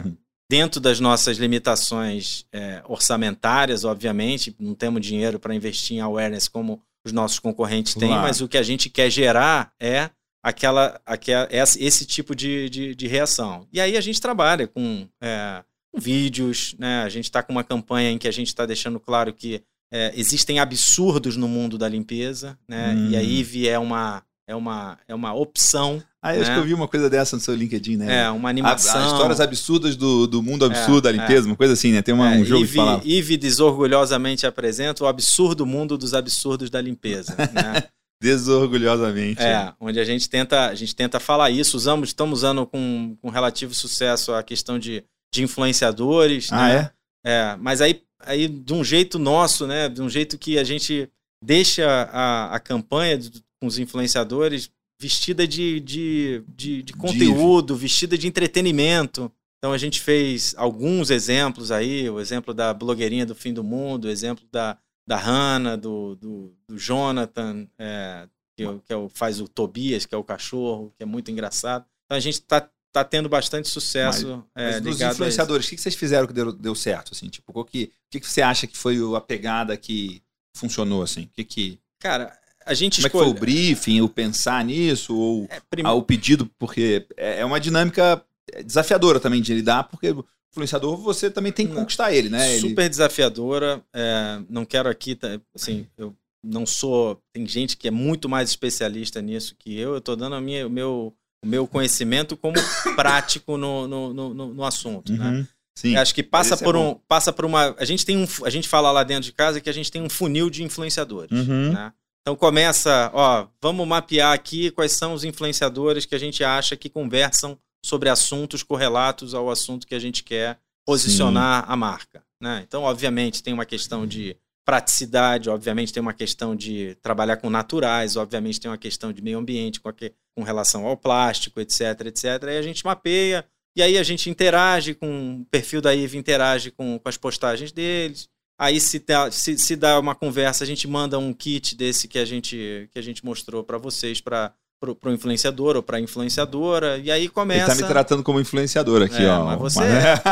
[0.04, 0.14] Uhum.
[0.50, 6.82] dentro das nossas limitações é, orçamentárias, obviamente, não temos dinheiro para investir em awareness como
[7.04, 8.22] os nossos concorrentes têm, Claro.
[8.22, 10.10] mas o que a gente quer gerar é
[10.48, 13.66] aquela, aquela esse, tipo de, de, de reação.
[13.72, 17.02] E aí a gente trabalha com, é, com vídeos, né?
[17.02, 20.12] a gente está com uma campanha em que a gente está deixando claro que é,
[20.16, 22.94] existem absurdos no mundo da limpeza, né?
[22.94, 23.10] Hum.
[23.10, 26.56] e a IVE é uma, é uma, é uma opção ah eu acho Né?
[26.56, 28.22] que eu vi uma coisa dessa no seu LinkedIn, né?
[28.24, 29.00] é, uma animação.
[29.00, 32.02] As histórias absurdas do, do mundo absurdo É, da limpeza, uma coisa assim, né?
[32.02, 33.06] Tem uma- É, um jogo de Ive, palavras.
[33.06, 37.34] Ive desorgulhosamente apresenta o absurdo mundo dos absurdos da limpeza.
[37.52, 37.84] né?
[38.20, 39.40] Desorgulhosamente.
[39.40, 41.76] é, onde a gente tenta, a gente tenta falar isso.
[41.76, 46.52] Usamos, estamos usando com, com relativo sucesso a questão de, de influenciadores.
[46.52, 46.90] Ah, né?
[47.24, 47.30] é?
[47.30, 49.88] É, mas aí, aí de um jeito nosso, né?
[49.88, 51.08] De um jeito que a gente
[51.44, 53.18] deixa a, a campanha
[53.60, 59.30] com os influenciadores vestida de, de, de, de conteúdo, vestida de entretenimento.
[59.58, 64.06] Então a gente fez alguns exemplos aí, o exemplo da blogueirinha do fim do mundo,
[64.06, 64.76] o exemplo da,
[65.08, 69.48] da Hannah, do, do, do Jonathan, é, que, é o- que é o- faz o
[69.48, 71.86] Tobias, que é o cachorro, que é muito engraçado.
[72.04, 75.94] Então a gente está tá tendo bastante sucesso é, Mas dos influenciadores, o que vocês
[75.94, 77.12] fizeram que deu, deu certo?
[77.14, 77.28] Assim?
[77.28, 80.22] Tipo, qual que, o que, que você acha que foi o- a pegada que
[80.54, 81.02] funcionou?
[81.02, 81.22] Assim?
[81.22, 84.62] O que que, Cara, a gente como é que foi o escolhe- briefing, o pensar
[84.64, 86.46] nisso, ou É, prim- o pedido?
[86.58, 88.22] Porque é é uma dinâmica
[88.64, 90.24] desafiadora também de lidar, porque o
[90.58, 92.52] influenciador você também tem que conquistar ele, né?
[92.52, 93.82] Ele- super desafiadora.
[93.94, 95.18] é, não quero aqui,
[95.54, 97.20] assim, eu não sou.
[97.32, 99.90] Tem gente que é muito mais especialista nisso que eu.
[99.92, 102.54] Eu estou dando a minha, o, meu, o meu conhecimento como
[102.96, 105.12] prático no, no, no, no- assunto.
[105.12, 105.28] Né?
[105.30, 105.46] Uhum.
[105.76, 105.94] Sim.
[105.94, 106.90] Eu Acho que passa é por bom.
[106.92, 107.74] um, passa por uma.
[107.78, 110.02] A gente tem um, a gente fala lá dentro de casa que a gente tem
[110.02, 111.30] um funil de influenciadores.
[111.30, 111.72] Uhum.
[111.72, 111.92] né?
[112.22, 116.90] Então começa, ó, vamos mapear aqui quais são os influenciadores que a gente acha que
[116.90, 122.22] conversam sobre assuntos correlatos ao assunto que a gente quer posicionar a marca.
[122.40, 122.62] Né?
[122.66, 128.16] Então, obviamente, tem uma questão de praticidade, obviamente tem uma questão de trabalhar com naturais,
[128.16, 132.44] obviamente tem uma questão de meio ambiente com, aque- com relação ao plástico, etc, etc.
[132.44, 136.70] Aí a gente mapeia, e aí a gente interage com o perfil da IVE, interage
[136.70, 138.28] com, com as postagens deles.
[138.60, 142.18] Aí se, dá- se, se dá uma conversa, a gente manda um kit desse que
[142.18, 146.98] a gente, que a gente mostrou para vocês, para o influenciador ou para a influenciadora,
[146.98, 147.66] e aí Ele começa...
[147.66, 149.44] tá me tratando como influenciador aqui, É, ó.
[149.44, 150.30] mas você Mas- é, pô.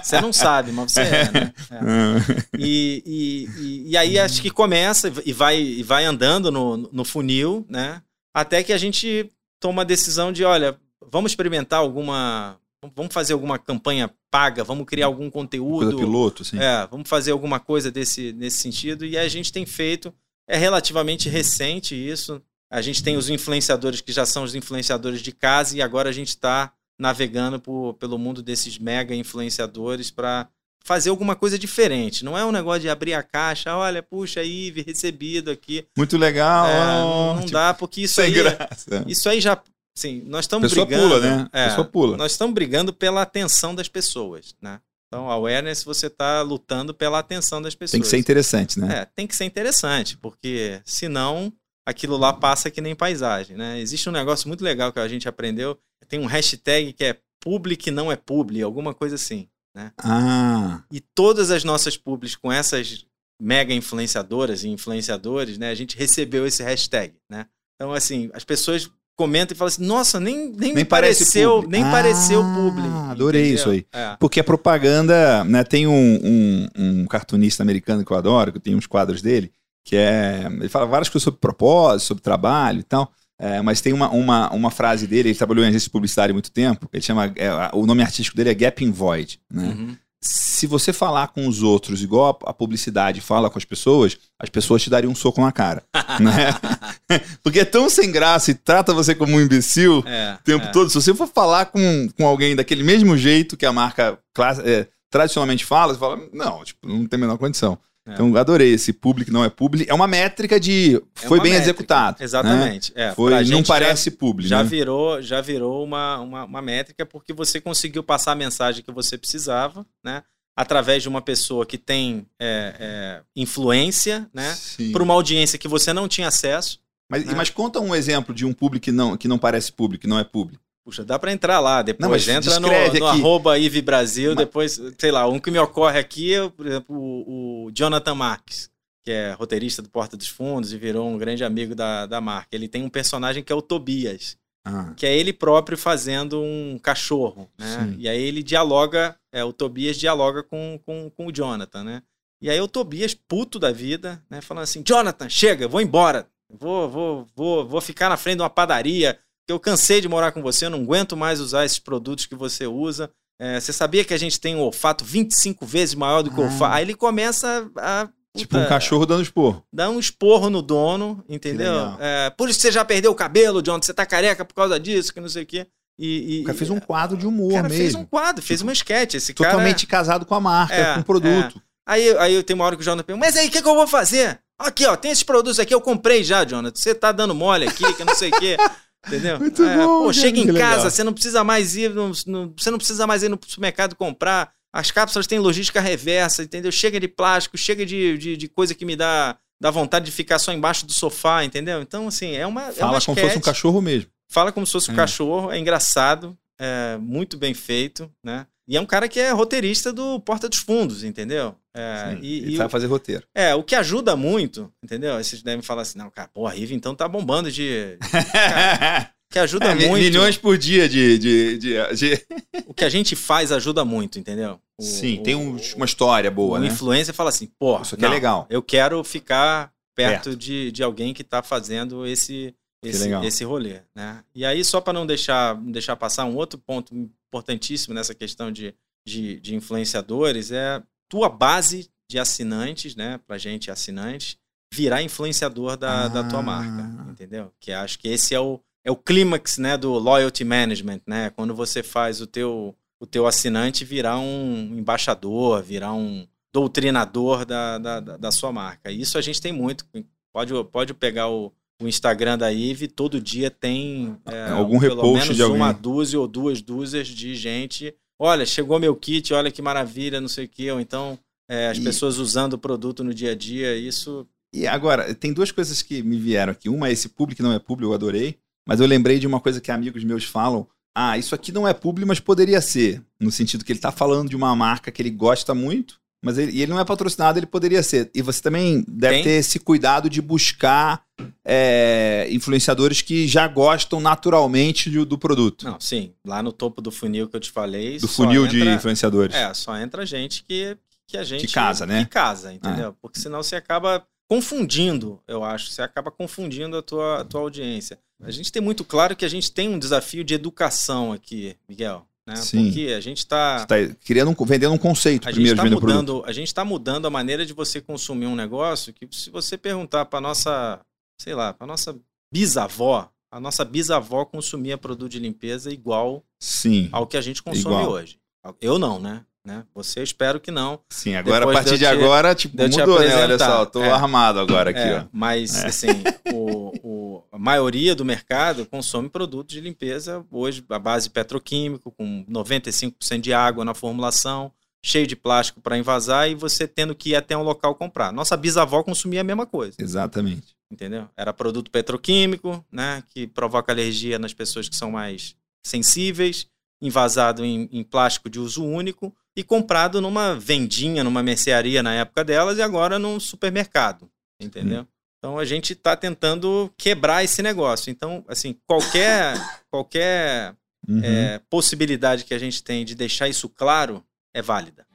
[0.02, 1.52] Você não sabe, mas você é, né?
[1.70, 2.58] É.
[2.58, 7.04] E, e, e, e aí acho que começa e vai, e vai andando no, no
[7.04, 8.00] funil, né?
[8.32, 10.76] Até que a gente toma a decisão de, olha,
[11.10, 12.58] vamos experimentar alguma,
[12.94, 15.86] Vamos fazer alguma campanha paga, vamos criar algum conteúdo.
[15.86, 16.58] Coisa piloto, sim.
[16.58, 19.06] É, vamos fazer alguma coisa desse, nesse sentido.
[19.06, 20.12] E a gente tem feito.
[20.46, 22.42] É relativamente recente isso.
[22.74, 26.12] A gente tem os influenciadores que já são os influenciadores de casa e agora a
[26.12, 30.48] gente está navegando por, pelo mundo desses mega influenciadores para
[30.84, 32.24] fazer alguma coisa diferente.
[32.24, 35.86] Não é um negócio de abrir a caixa, olha, puxa aí, recebido aqui.
[35.96, 36.66] Muito legal.
[36.66, 38.32] É, não tipo, dá, porque isso aí.
[38.32, 39.04] Graça.
[39.06, 39.56] Isso aí já.
[39.96, 41.08] Sim, nós estamos brigando.
[41.08, 41.48] Pula, né?
[41.52, 42.16] É, pessoa pula.
[42.16, 44.80] Nós estamos brigando pela atenção das pessoas, né?
[45.06, 47.92] Então, awareness, você está lutando pela atenção das pessoas.
[47.92, 49.02] Tem que ser interessante, né?
[49.02, 51.52] É, tem que ser interessante, porque senão
[51.86, 53.80] aquilo lá passa que nem paisagem, né?
[53.80, 55.78] Existe um negócio muito legal que a gente aprendeu.
[56.08, 59.48] Tem um hashtag que é public não é publi, alguma coisa assim.
[59.74, 59.92] Né?
[59.98, 60.82] Ah.
[60.90, 63.04] E todas as nossas publis com essas
[63.40, 67.46] mega influenciadoras e influenciadores, né, a gente recebeu esse hashtag, né?
[67.74, 71.90] Então, assim, as pessoas comentam e falam assim, nossa, nem, nem, nem pareceu, nem ah,
[71.90, 72.86] pareceu publi.
[73.10, 73.58] Adorei entendeu?
[73.58, 73.86] isso aí.
[73.92, 74.16] É.
[74.18, 78.62] Porque a propaganda, né, tem um, um, um, cartunista americano que eu adoro, que eu
[78.62, 79.52] tenho uns quadros dele,
[79.84, 83.92] que é, ele fala várias coisas sobre propósito, sobre trabalho e tal, é, mas tem
[83.92, 87.02] uma, uma, uma frase dele, ele trabalhou em agência de publicidade há muito tempo, ele
[87.02, 89.64] chama, é, o nome artístico dele é Gap in Void, né?
[89.64, 89.96] Uhum.
[90.26, 94.82] Se você falar com os outros igual a publicidade fala com as pessoas, as pessoas
[94.82, 95.82] te dariam um soco na cara.
[96.18, 97.18] né?
[97.44, 100.70] Porque é tão sem graça e trata você como um imbecil é, o tempo é.
[100.70, 100.88] todo.
[100.88, 104.18] Se você for falar com, com alguém daquele mesmo jeito que a marca
[104.64, 107.78] é, tradicionalmente fala, você fala, não, tipo, não tem a menor condição.
[108.06, 108.12] É.
[108.12, 109.90] Então, adorei esse público não é público.
[109.90, 111.70] É uma métrica de é foi bem métrica.
[111.70, 112.18] executado.
[112.18, 112.24] Né?
[112.24, 112.92] Exatamente.
[112.94, 113.08] Né?
[113.08, 114.48] É, foi, não parece público.
[114.48, 114.68] Já né?
[114.68, 119.16] virou, já virou uma, uma, uma, métrica porque você conseguiu passar a mensagem que você
[119.16, 120.22] precisava, né?
[120.56, 124.56] Através de uma pessoa que tem é, é influência, né?
[124.92, 126.78] Para uma audiência que você não tinha acesso.
[127.10, 127.34] Mas, né?
[127.34, 130.18] mas conta um exemplo de um público que não, que não parece público, que não
[130.18, 130.62] é público.
[130.84, 134.36] Puxa, dá para entrar lá, depois não, entra no, no arroba Ive Brasil, mas...
[134.36, 138.70] depois, sei lá, um que me ocorre aqui é, por exemplo, o, o, Jonathan Marques,
[139.02, 142.48] que é roteirista do Porta dos Fundos e virou um grande amigo da, da marca.
[142.52, 144.92] Ele tem um personagem que é o Tobias, ah.
[144.94, 147.78] que é ele próprio fazendo um cachorro, né?
[147.78, 147.96] Sim.
[147.98, 152.02] E aí ele dialoga, é, o Tobias dialoga com, com, com o Jonathan, né?
[152.42, 154.42] E aí o Tobias, puto da vida, né?
[154.42, 158.50] Falando assim, Jonathan, chega, vou embora, vou, vou, vou, vou ficar na frente de uma
[158.50, 162.34] padaria eu cansei de morar com você, eu não aguento mais usar esses produtos que
[162.34, 163.10] você usa.
[163.38, 166.44] É, você sabia que a gente tem um olfato 25 vezes maior do que o
[166.44, 166.72] olfato?
[166.72, 166.76] Ah.
[166.76, 168.08] Aí ele começa a.
[168.36, 169.64] Tipo um cachorro dando esporro.
[169.72, 171.96] Dá um esporro no dono, entendeu?
[172.00, 175.14] É, por isso você já perdeu o cabelo, John, você tá careca por causa disso,
[175.14, 175.66] que não sei o quê.
[175.96, 177.68] E, e, o cara fez um quadro de humor mesmo.
[177.68, 179.14] fez um quadro, fez uma sketch.
[179.14, 180.02] Esse Totalmente cara...
[180.02, 181.58] casado com a marca, é, com o produto.
[181.58, 181.60] É.
[181.86, 183.74] Aí, aí tem uma hora que o Jonathan pergunta, mas aí o que, que eu
[183.74, 184.40] vou fazer?
[184.58, 186.76] Aqui, ó, tem esses produtos aqui, eu comprei já, Jonathan.
[186.76, 188.56] Você tá dando mole aqui, que não sei o quê.
[189.06, 189.38] Entendeu?
[189.38, 190.04] Muito é, bom.
[190.04, 190.90] Pô, chega em casa, legal.
[190.90, 194.52] você não precisa mais ir, no, no, você não precisa mais ir no supermercado comprar.
[194.72, 196.72] As cápsulas têm logística reversa, entendeu?
[196.72, 200.38] Chega de plástico, chega de, de, de coisa que me dá, dá vontade de ficar
[200.38, 201.80] só embaixo do sofá, entendeu?
[201.80, 202.72] Então, assim, é uma.
[202.72, 204.10] Fala é uma como se fosse um cachorro mesmo.
[204.28, 204.96] Fala como se fosse um é.
[204.96, 208.46] cachorro, é engraçado, é muito bem feito, né?
[208.66, 211.54] E é um cara que é roteirista do Porta dos Fundos, entendeu?
[211.74, 213.26] É, Sim, e, e sabe fazer roteiro.
[213.34, 215.16] É, o que ajuda muito, entendeu?
[215.16, 217.98] Vocês devem falar assim, não, cara, pô, a Riva então tá bombando de.
[218.32, 220.02] Cara, que ajuda é, muito.
[220.02, 222.26] Milhões por dia de, de, de, de...
[222.66, 224.58] O que a gente faz ajuda muito, entendeu?
[224.78, 226.68] O, Sim, o, tem um, uma história boa, né?
[226.68, 228.46] O influencer fala assim, pô, isso aqui é não, é legal.
[228.48, 230.36] Eu quero ficar perto, perto.
[230.36, 232.54] De, de alguém que está fazendo esse,
[232.88, 234.22] esse, esse rolê, né?
[234.34, 238.74] E aí, só para não deixar, deixar passar, um outro ponto importantíssimo nessa questão de,
[239.06, 243.20] de, de influenciadores é tua base de assinantes, né?
[243.26, 244.36] Pra gente, assinantes,
[244.72, 246.08] virar influenciador da, ah.
[246.08, 247.10] da tua marca, ah.
[247.10, 247.52] entendeu?
[247.60, 251.30] Que acho que esse é o, é o clímax né, do loyalty management, né?
[251.30, 257.78] Quando você faz o teu, o teu assinante virar um embaixador, virar um doutrinador da,
[257.78, 258.90] da, da sua marca.
[258.90, 259.84] Isso a gente tem muito.
[260.32, 265.22] Pode, pode pegar o, o Instagram da IVE, todo dia tem é, algum pelo repost
[265.22, 265.56] menos de alguém.
[265.56, 267.94] uma dúzia ou duas dúzias de gente.
[268.18, 270.70] Olha, chegou meu kit, olha que maravilha, não sei o quê.
[270.70, 271.82] Ou então é, as e...
[271.82, 273.76] pessoas usando o produto no dia a dia.
[273.76, 274.26] Isso.
[274.52, 276.68] E agora, tem duas coisas que me vieram aqui.
[276.68, 278.38] Uma é esse público não é público, eu adorei.
[278.66, 280.66] Mas eu lembrei de uma coisa que amigos meus falam.
[280.96, 283.02] Ah, isso aqui não é público, mas poderia ser.
[283.20, 286.58] No sentido que ele está falando de uma marca que ele gosta muito, mas ele,
[286.60, 288.10] ele não é patrocinado, ele poderia ser.
[288.14, 289.24] E você também deve Tem?
[289.24, 291.04] ter esse cuidado de buscar
[291.44, 295.66] é, influenciadores que já gostam naturalmente do, do, produto.
[295.66, 296.12] Não, sim.
[296.26, 297.98] Lá no topo do funil que eu te falei.
[297.98, 299.36] Do funil entra, de influenciadores.
[299.36, 301.46] É, só entra gente que, que a gente.
[301.46, 302.04] Que casa, né?
[302.04, 302.88] Que casa, entendeu?
[302.88, 302.94] Ah.
[303.02, 305.70] Porque senão você acaba confundindo, eu acho.
[305.70, 307.98] Você acaba confundindo a tua, a tua audiência.
[308.22, 312.06] A gente tem muito claro que a gente tem um desafio de educação aqui, Miguel.
[312.26, 312.36] Né?
[312.36, 312.64] Sim.
[312.66, 315.68] Porque a gente está tá criando um, vendendo um conceito a gente primeiro está de
[315.68, 316.12] vender o produto.
[316.12, 319.58] mudando, a gente está mudando a maneira de você consumir um negócio que se você
[319.58, 320.80] perguntar para nossa,
[321.20, 321.94] sei lá, para nossa
[322.32, 326.88] bisavó, a nossa bisavó consumia produto de limpeza igual Sim.
[326.92, 327.90] ao que a gente consome Igual.
[327.90, 328.18] hoje.
[328.60, 329.22] Eu não, né?
[329.46, 329.64] né?
[329.74, 330.80] Você eu espero que não.
[330.90, 333.14] Sim, agora Depois a partir de agora, tipo, mudou, né?
[333.24, 333.90] Olha só, tô É.
[333.90, 335.04] armado agora aqui, É, ó.
[335.12, 335.66] Mas, É.
[335.66, 335.88] assim,
[336.32, 342.24] o, o- a maioria do mercado consome produtos de limpeza hoje a base petroquímico, com
[342.26, 344.52] 95% de água na formulação,
[344.84, 348.12] cheio de plástico para invasar e você tendo que ir até um local comprar.
[348.12, 350.54] Nossa bisavó consumia a mesma coisa, Exatamente.
[350.70, 351.08] entendeu?
[351.16, 355.34] Era produto petroquímico, né, que provoca alergia nas pessoas que são mais
[355.64, 356.46] sensíveis,
[356.82, 362.22] envasado em, em plástico de uso único e comprado numa vendinha, numa mercearia na época
[362.22, 364.86] delas e agora num supermercado, entendeu?
[365.24, 367.90] Então a gente está tentando quebrar esse negócio.
[367.90, 369.34] Então, assim, qualquer
[369.72, 370.54] qualquer
[370.86, 371.00] Uhum.
[371.02, 374.04] é, possibilidade que a gente tem de deixar isso claro
[374.34, 374.86] é válida.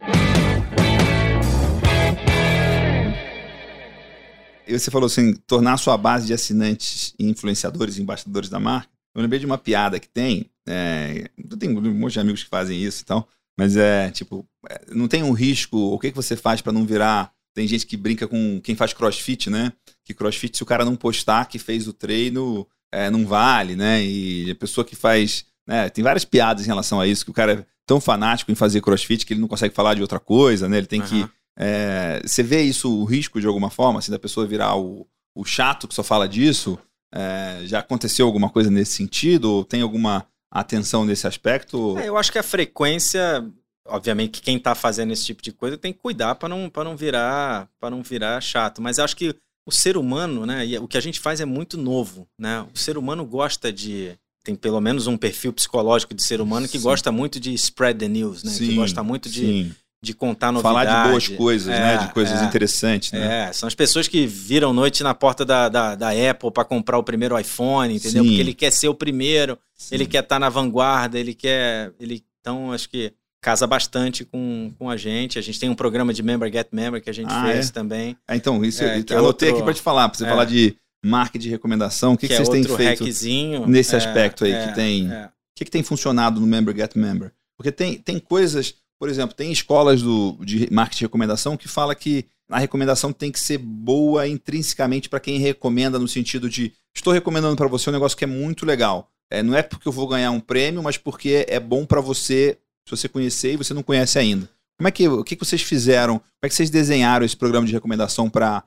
[4.68, 8.60] E você falou assim, tornar a sua base de assinantes e influenciadores e embaixadores da
[8.60, 8.92] marca.
[9.16, 10.46] Eu lembrei de uma piada que tem.
[10.68, 13.28] É, eu tenho um monte de amigos que fazem isso e tal.
[13.58, 15.76] Mas é tipo, é, não tem um risco.
[15.76, 17.34] O que, que você faz para não virar.
[17.56, 19.74] Tem gente que brinca com quem faz crossfit, né?
[20.10, 24.04] Que crossfit, se o cara não postar que fez o treino, é, não vale, né?
[24.04, 25.46] E a pessoa que faz.
[25.68, 25.88] Né?
[25.88, 28.82] Tem várias piadas em relação a isso, que o cara é tão fanático em fazer
[28.82, 30.80] crossfit que ele não consegue falar de outra coisa, né?
[30.80, 31.30] Ele tem que Aham.
[31.60, 35.06] é, você vê isso, o risco de alguma forma, assim, da pessoa virar o,
[35.36, 36.80] o chato que só fala disso?
[37.14, 39.46] É, já aconteceu alguma coisa nesse sentido?
[39.46, 42.00] Ou tem alguma atenção nesse aspecto?
[42.00, 43.48] É, eu acho que a frequência,
[43.88, 46.84] obviamente, que quem está fazendo esse tipo de coisa tem que cuidar para não, pra
[46.84, 48.82] não virar para não virar chato.
[48.82, 49.36] Mas eu acho que
[49.66, 50.66] o ser humano, né?
[50.66, 52.66] E o que a gente faz é muito novo, né?
[52.74, 56.78] O ser humano gosta de tem pelo menos um perfil psicológico de ser humano que
[56.78, 56.84] Sim.
[56.84, 58.54] gosta muito de spread the news, né?
[58.58, 59.76] que gosta muito de, sim.
[60.02, 60.90] de contar novidade.
[60.90, 61.98] Falar de boas coisas, É, né?
[61.98, 62.46] De coisas é.
[62.46, 63.50] interessantes, né?
[63.50, 66.98] É, são as pessoas que viram noite na porta da, da, da Apple para comprar
[66.98, 68.24] o primeiro iPhone, entendeu?
[68.24, 68.30] Sim.
[68.30, 69.96] Porque ele quer ser o primeiro, Sim.
[69.96, 71.92] ele quer estar na vanguarda, ele quer.
[72.00, 75.40] Ele, então, acho que casa bastante com, com a gente.
[75.40, 77.72] A gente tem um programa de Member Get Member que a gente Ah, fez é?
[77.72, 80.26] também, Ah, então, isso É, eu é anotei outro- aqui para te falar, para você
[80.26, 80.30] é.
[80.30, 82.14] falar de marca de recomendação.
[82.14, 83.68] O que, que, que, vocês é têm outro feito?
[83.68, 85.26] nesse É, aspecto aí é, que tem- é.
[85.26, 85.30] O
[85.60, 87.32] que, que tem funcionado no Member Get Member?
[87.58, 91.94] Porque tem, tem coisas, por exemplo, tem escolas do, de marketing de recomendação que fala
[91.96, 97.14] que a recomendação tem que ser boa intrinsecamente para quem recomenda, no sentido de estou
[97.14, 99.10] recomendando para você um negócio que é muito legal.
[99.32, 102.58] É, não é porque eu vou ganhar um prêmio, mas porque é bom para você,
[102.90, 104.50] se você conhecer e você não conhece ainda.
[104.78, 106.20] Como é que, o que, vocês fizeram?
[106.20, 108.64] Como é que vocês desenharam esse programa de recomendação para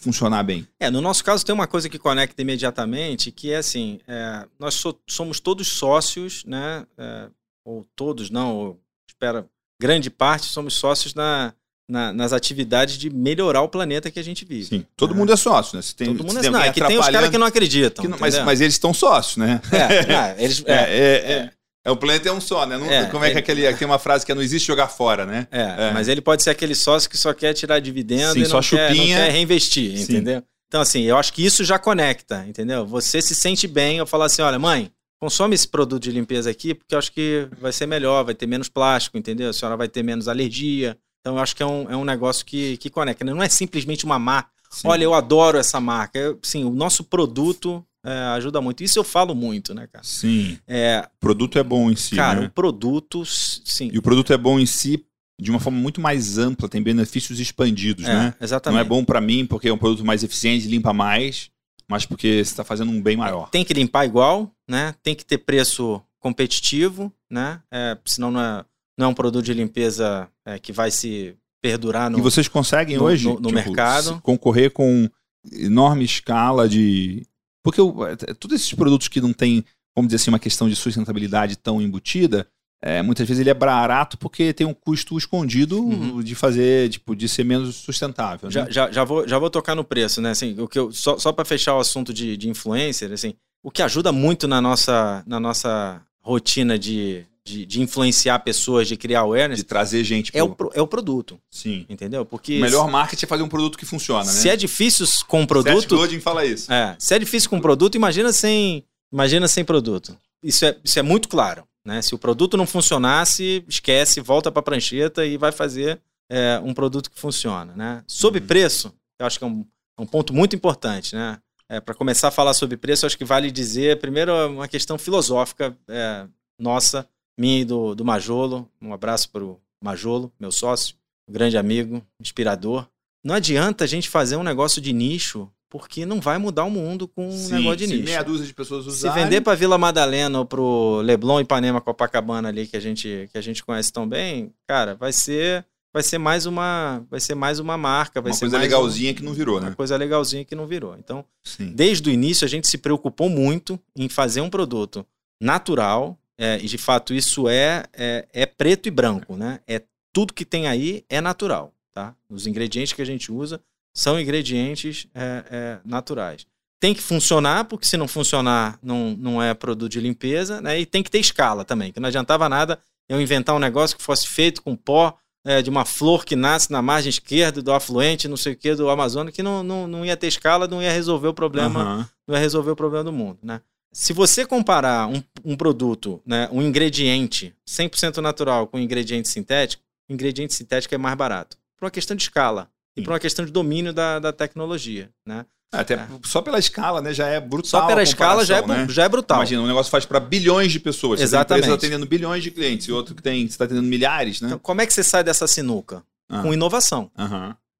[0.00, 0.66] funcionar bem?
[0.78, 4.74] É, no nosso caso tem uma coisa que conecta imediatamente, que é assim, é, nós
[4.74, 6.84] so- somos todos sócios, né?
[6.96, 7.28] é,
[7.64, 9.46] ou todos não, ou, espera,
[9.80, 11.52] grande parte somos sócios na,
[11.88, 14.64] na- nas atividades de melhorar o planeta que a gente vive.
[14.66, 14.86] Sim.
[14.96, 15.16] Todo É.
[15.16, 15.82] mundo é sócio, né?
[15.82, 18.02] Se tem, Todo mundo se é não, é que tem os caras que não acreditam.
[18.04, 19.60] que não- mas, mas eles estão sócios, né?
[19.72, 21.50] É, não, eles, É,
[21.88, 22.76] é, o planeta é um só, né?
[22.76, 23.74] Não- É, como é que ele- aquele.
[23.78, 25.46] Tem uma frase que é não existe jogar fora, né?
[25.50, 25.90] É, É.
[25.92, 28.62] mas ele pode ser aquele sócio que só quer tirar dividendo Sim, e só não,
[28.62, 29.16] quer, não chupinha.
[29.16, 30.02] quer reinvestir, Sim.
[30.02, 30.42] entendeu?
[30.68, 32.86] Então, assim, eu acho que isso já conecta, entendeu?
[32.86, 36.74] Você se sente bem eu falar assim, olha, mãe, consome esse produto de limpeza aqui
[36.74, 39.48] porque eu acho que vai ser melhor, vai ter menos plástico, entendeu?
[39.48, 40.96] A senhora vai ter menos alergia.
[41.20, 43.24] Então, eu acho que é um, é um negócio que, que conecta.
[43.24, 43.32] né?
[43.32, 44.50] Não é simplesmente uma marca.
[44.70, 44.86] Sim.
[44.88, 46.18] Olha, eu adoro essa marca.
[46.18, 48.82] Eu, sim, o nosso produto é, ajuda muito.
[48.82, 50.04] Isso eu falo muito, né, cara?
[50.04, 50.58] Sim.
[50.66, 52.14] É, O produto é bom em si.
[52.16, 52.46] cara, né?
[52.46, 53.90] o produto, sim.
[53.92, 55.04] E o produto é bom em si
[55.40, 58.34] de uma forma muito mais ampla, tem benefícios expandidos, É, né?
[58.40, 58.74] exatamente.
[58.74, 61.48] Não é bom pra mim porque é um produto mais eficiente, limpa mais,
[61.88, 63.48] mas porque você está fazendo um bem maior.
[63.50, 64.94] Tem que limpar igual, né?
[65.02, 67.60] Tem que ter preço competitivo, né?
[67.72, 68.64] É, senão não é,
[68.98, 72.18] não é um produto de limpeza é, que vai se perdurar no.
[72.18, 74.20] e vocês conseguem no- hoje no- no tipo, mercado?
[74.22, 75.08] concorrer com
[75.52, 77.26] enorme escala de.
[77.62, 79.64] Porque o- é, todos esses produtos que não têm,
[79.96, 82.46] vamos dizer assim, uma questão de sustentabilidade tão embutida,
[82.82, 86.22] é, muitas vezes ele é barato porque tem um custo escondido Uhum.
[86.22, 88.48] de fazer, tipo, de ser menos sustentável.
[88.50, 88.70] Já, né?
[88.70, 90.30] já, já, vou, já vou tocar no preço, né?
[90.30, 93.34] Assim, o que eu, só só para fechar o assunto de, de influencer, assim,
[93.64, 98.96] o que ajuda muito na nossa, na nossa rotina de, de, de influenciar pessoas, de
[98.96, 101.86] criar awareness, De trazer gente é, o, pro- pro- é o produto, Sim.
[101.88, 102.24] entendeu?
[102.24, 104.30] Porque O melhor marketing é fazer um produto que funciona, né?
[104.32, 106.72] se é difícil com Seth produto, Godin fala isso.
[106.72, 110.16] É, se é difícil com produto, imagina sem, imagina sem produto.
[110.42, 111.64] Isso é, isso é muito claro.
[111.84, 112.02] Né?
[112.02, 116.74] Se o produto não funcionasse, esquece, volta para a prancheta e vai fazer é, um
[116.74, 117.72] produto que funciona.
[117.74, 118.02] Né?
[118.06, 118.46] Sobre Uhum.
[118.46, 119.64] preço, eu acho que é um,
[119.98, 121.14] é um ponto muito importante.
[121.16, 121.38] Né?
[121.70, 125.76] É, para começar a falar sobre preço, acho que vale dizer, primeiro, uma questão filosófica
[125.88, 126.26] é,
[126.58, 127.06] nossa
[127.38, 128.68] minha e do, do Majolo.
[128.82, 130.94] Um abraço para o Majolo, meu sócio,
[131.28, 132.86] um grande amigo, inspirador.
[133.24, 137.06] Não adianta a gente fazer um negócio de nicho, porque não vai mudar o mundo
[137.06, 138.04] com um Sim, negócio de se nicho.
[138.04, 139.24] meia dúzia de pessoas Se usarem...
[139.24, 143.40] vender para Vila Madalena ou pro Leblon, Ipanema, Copacabana ali que a gente que a
[143.40, 147.76] gente conhece tão bem, cara, vai ser vai ser mais uma vai ser mais uma
[147.76, 149.74] marca, vai Uma ser coisa legalzinha que não virou, um- uma né?
[149.76, 150.96] coisa legalzinha que não virou.
[150.98, 151.72] Então, Sim.
[151.74, 155.04] desde o início a gente se preocupou muito em fazer um produto
[155.42, 159.60] natural é, e de fato isso é, é é preto e branco, né?
[159.66, 159.82] É
[160.12, 162.14] tudo que tem aí é natural, tá?
[162.30, 163.60] Os ingredientes que a gente usa
[163.94, 166.46] são ingredientes é, é, naturais.
[166.80, 170.78] Tem que funcionar, porque se não funcionar, não, não é produto de limpeza, né?
[170.78, 172.78] E tem que ter escala também, que não adiantava nada
[173.08, 176.70] eu inventar um negócio que fosse feito com pó é, de uma flor que nasce
[176.70, 180.04] na margem esquerda do afluente, não sei o que, do Amazonas, que não, não, não
[180.04, 182.08] ia ter escala, não ia resolver o problema Aham.
[182.26, 183.60] não é resolver o problema do mundo, né?
[183.92, 189.82] Se você comparar um, um produto, né, um ingrediente 100% natural com um ingrediente sintético,
[190.08, 191.56] o ingrediente sintético é mais barato.
[191.76, 193.04] Por uma questão de escala e Sim.
[193.04, 195.44] por uma questão de domínio da, da tecnologia, né?
[195.70, 196.08] Até É.
[196.24, 197.12] só pela escala, né?
[197.12, 197.82] Já é brutal.
[197.82, 198.86] Só pela escala já é, né?
[198.88, 199.38] já é brutal.
[199.38, 201.20] Imagina, um negócio faz para bilhões de pessoas.
[201.20, 201.64] Você Exatamente.
[201.64, 204.48] empresa atendendo bilhões de clientes e outro que tem, você está atendendo milhares, né?
[204.48, 206.02] Então, como é que você sai dessa sinuca?
[206.28, 206.42] Ah.
[206.42, 207.10] Com inovação.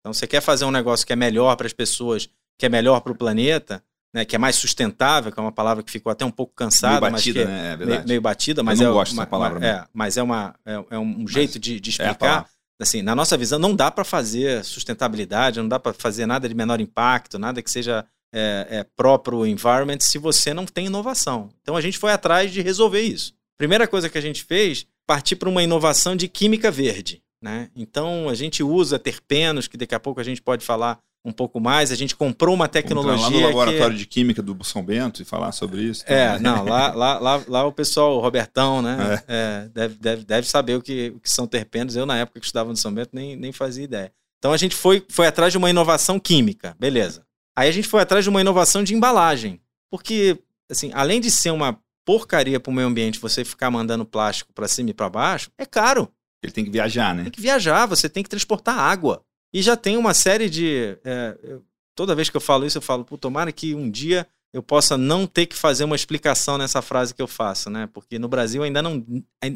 [0.00, 2.28] Então, você quer fazer um negócio que é melhor para as pessoas,
[2.58, 3.82] que é melhor para o planeta,
[4.14, 7.00] né, que é mais sustentável, que é uma palavra que ficou até um pouco cansada,
[7.00, 7.72] Meio mas batida, que é né?
[7.72, 10.54] É meio, meio batida, mas não é gosto uma, dessa palavra é, mas é uma
[10.64, 12.48] é, é um jeito de, de É explicar.
[12.80, 16.54] assim, na nossa visão não dá para fazer sustentabilidade, não dá para fazer nada de
[16.54, 21.50] menor impacto, nada que seja é, é, próprio environment se você não tem inovação.
[21.62, 23.34] Então a gente foi atrás de resolver isso.
[23.58, 27.22] Primeira coisa que a gente fez, partir para uma inovação de química verde.
[27.42, 27.70] Né?
[27.74, 31.60] Então a gente usa terpenos, que daqui a pouco a gente pode falar um pouco
[31.60, 31.92] mais.
[31.92, 33.98] A gente comprou uma Vamos entrar tecnologia lá no laboratório que...
[33.98, 36.04] de química do São Bento e falar sobre isso.
[36.06, 36.42] É, também.
[36.42, 40.76] não, lá, lá, lá, lá o pessoal, o Robertão, né, é, deve, deve, deve saber
[40.76, 41.96] o que, o que são terpenos.
[41.96, 44.12] Eu, na época que estudava no São Bento, nem, nem fazia ideia.
[44.38, 47.26] Então a gente foi, foi atrás de uma inovação química, beleza.
[47.56, 49.60] Aí a gente foi atrás de uma inovação de embalagem.
[49.90, 50.38] Porque,
[50.70, 54.68] assim, além de ser uma porcaria para o meio ambiente você ficar mandando plástico para
[54.68, 56.10] cima e para baixo, é caro.
[56.42, 57.24] Ele tem que viajar, né?
[57.24, 59.22] Tem que viajar, você tem que transportar água.
[59.52, 60.98] E já tem uma série de.
[61.04, 61.58] é,
[61.94, 65.26] toda vez que eu falo isso, eu falo, tomara que um dia eu possa não
[65.26, 67.88] ter que fazer uma explicação nessa frase que eu faço, né?
[67.92, 69.04] Porque no Brasil ainda não.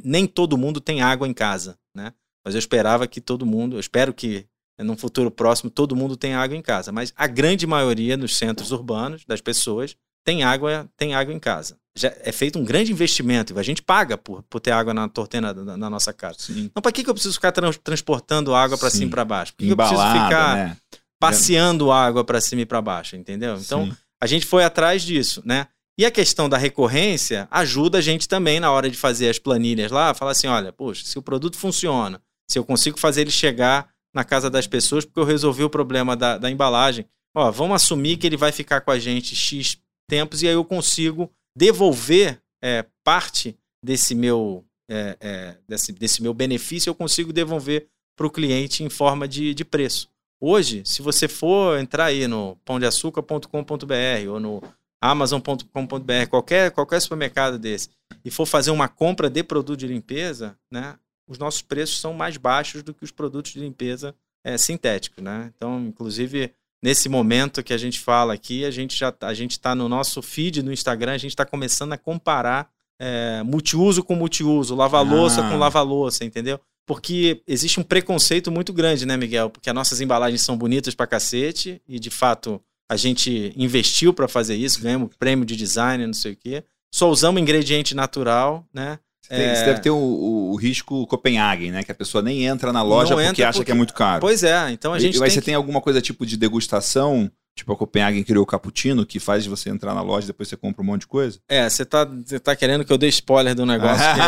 [0.04, 2.12] Nem todo mundo tem água em casa, né?
[2.44, 4.46] Mas eu esperava que todo mundo, eu espero que
[4.78, 6.90] num futuro próximo todo mundo tenha água em casa.
[6.92, 11.78] Mas a grande maioria nos centros urbanos, das pessoas, tem água, tem água em casa.
[11.96, 15.08] Já é feito um grande investimento, e a gente paga por, por ter água na
[15.08, 16.38] torneira da, na nossa casa.
[16.38, 16.64] Sim.
[16.64, 19.52] Então, para que, que eu preciso ficar trans- transportando água para cima e para baixo?
[19.52, 20.76] Por que, que eu preciso ficar né?
[21.20, 23.14] passeando água para cima e para baixo?
[23.14, 23.56] Entendeu?
[23.56, 23.96] Então, Sim.
[24.22, 25.66] a gente foi atrás disso, né?
[25.98, 29.92] E a questão da recorrência ajuda a gente também na hora de fazer as planilhas
[29.92, 32.20] lá, falar assim, olha, poxa, se o produto funciona,
[32.50, 36.16] se eu consigo fazer ele chegar na casa das pessoas porque eu resolvi o problema
[36.16, 39.78] da, da embalagem, ó, vamos assumir que ele vai ficar com a gente X
[40.08, 46.32] tempos e aí eu consigo devolver é, parte desse meu, é, é, desse, desse meu
[46.32, 50.08] benefício, eu consigo devolver para o cliente em forma de, de preço.
[50.40, 54.62] Hoje, se você for entrar aí no pãodeaçucar.com.br ou no
[55.00, 57.90] amazon.com.br, qualquer, qualquer supermercado desse,
[58.24, 60.96] e for fazer uma compra de produto de limpeza, né,
[61.26, 65.22] os nossos preços são mais baixos do que os produtos de limpeza é, sintéticos.
[65.22, 65.52] Né?
[65.56, 66.52] Então, inclusive,
[66.82, 69.88] nesse momento que a gente fala aqui, a gente já tá- a gente está no
[69.88, 72.68] nosso feed no Instagram, a gente está começando a comparar
[73.04, 75.50] é, multiuso com multiuso, lava-louça Ah.
[75.50, 76.60] com lava-louça, entendeu?
[76.86, 79.50] Porque existe um preconceito muito grande, né, Miguel?
[79.50, 84.28] Porque as nossas embalagens são bonitas pra cacete e, de fato, a gente investiu para
[84.28, 86.62] fazer isso, ganhamos prêmio de design, não sei o quê.
[86.94, 89.00] Só usamos ingrediente natural, né?
[89.32, 89.54] Você, tem- É.
[89.54, 91.82] você deve ter o, o- o risco Copenhagen, né?
[91.82, 93.94] Que a pessoa nem entra na loja Não porque entra acha porque- que é muito
[93.94, 94.20] caro.
[94.20, 96.36] Pois é, então a gente e, mas tem você que- tem alguma coisa tipo de
[96.36, 97.30] degustação?
[97.54, 100.56] Tipo, a Copenhagen criou o cappuccino, que faz você entrar na loja e depois você
[100.56, 101.38] compra um monte de coisa?
[101.46, 104.20] É, você tá, você tá querendo que eu dê spoiler do negócio que, que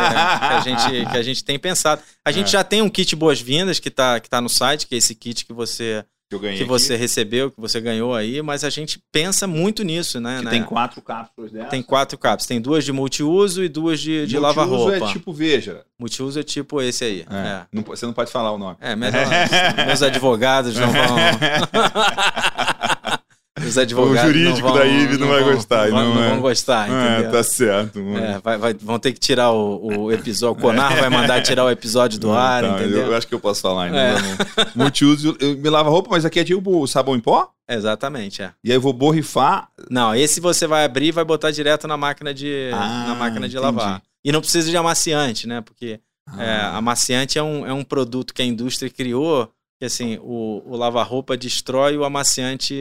[0.52, 2.02] a, gente, que a gente tem pensado.
[2.22, 2.50] A gente É.
[2.50, 5.46] já tem um kit boas-vindas que tá, que tá no site, que é esse kit
[5.46, 6.56] que você, Que eu ganhei.
[6.56, 10.40] que aqui, você recebeu, que você ganhou aí, mas a gente pensa muito nisso, né?
[10.40, 10.50] né?
[10.50, 11.68] tem quatro cápsulas dessa.
[11.68, 12.46] Tem quatro capas.
[12.46, 14.96] Tem duas de multiuso e duas de, de Multiuso lava-roupa.
[14.96, 15.84] é tipo, veja.
[15.98, 17.26] Multiuso é tipo esse aí.
[17.30, 17.66] É, É.
[17.72, 18.76] não você não pode falar o nome.
[18.80, 19.26] É, melhor.
[19.86, 21.16] meus advogados não vão.
[23.74, 24.22] Os advogados.
[24.30, 26.28] O jurídico não vão, da IVE não vai vão- gostar, Não, vão- não não é?
[26.30, 27.28] vão gostar, entendeu?
[27.28, 27.98] É, tá certo.
[28.00, 28.18] mano.
[28.24, 30.58] É, vai- vai- vão ter que tirar o, o episódio.
[30.58, 33.06] O Conar vai mandar tirar o episódio do ar, Tá, entendeu?
[33.06, 33.98] Eu acho que eu posso falar ainda.
[33.98, 34.14] É.
[34.14, 34.84] não.
[34.84, 37.48] Multiuso, eu me lava roupa, mas aqui é tipo o sabão em pó?
[37.68, 38.50] Exatamente, é.
[38.62, 39.68] E aí eu vou borrifar.
[39.90, 43.48] Não, esse você vai abrir e vai botar direto na máquina de, Ah, na máquina
[43.48, 43.76] de entendi.
[43.78, 44.02] lavar.
[44.24, 45.60] E não precisa de amaciante, né?
[45.60, 46.42] Porque Ah.
[46.42, 49.50] é, amaciante é um, é um produto que a indústria criou,
[49.84, 52.74] que assim, o, o lava-roupa destrói, o amaciante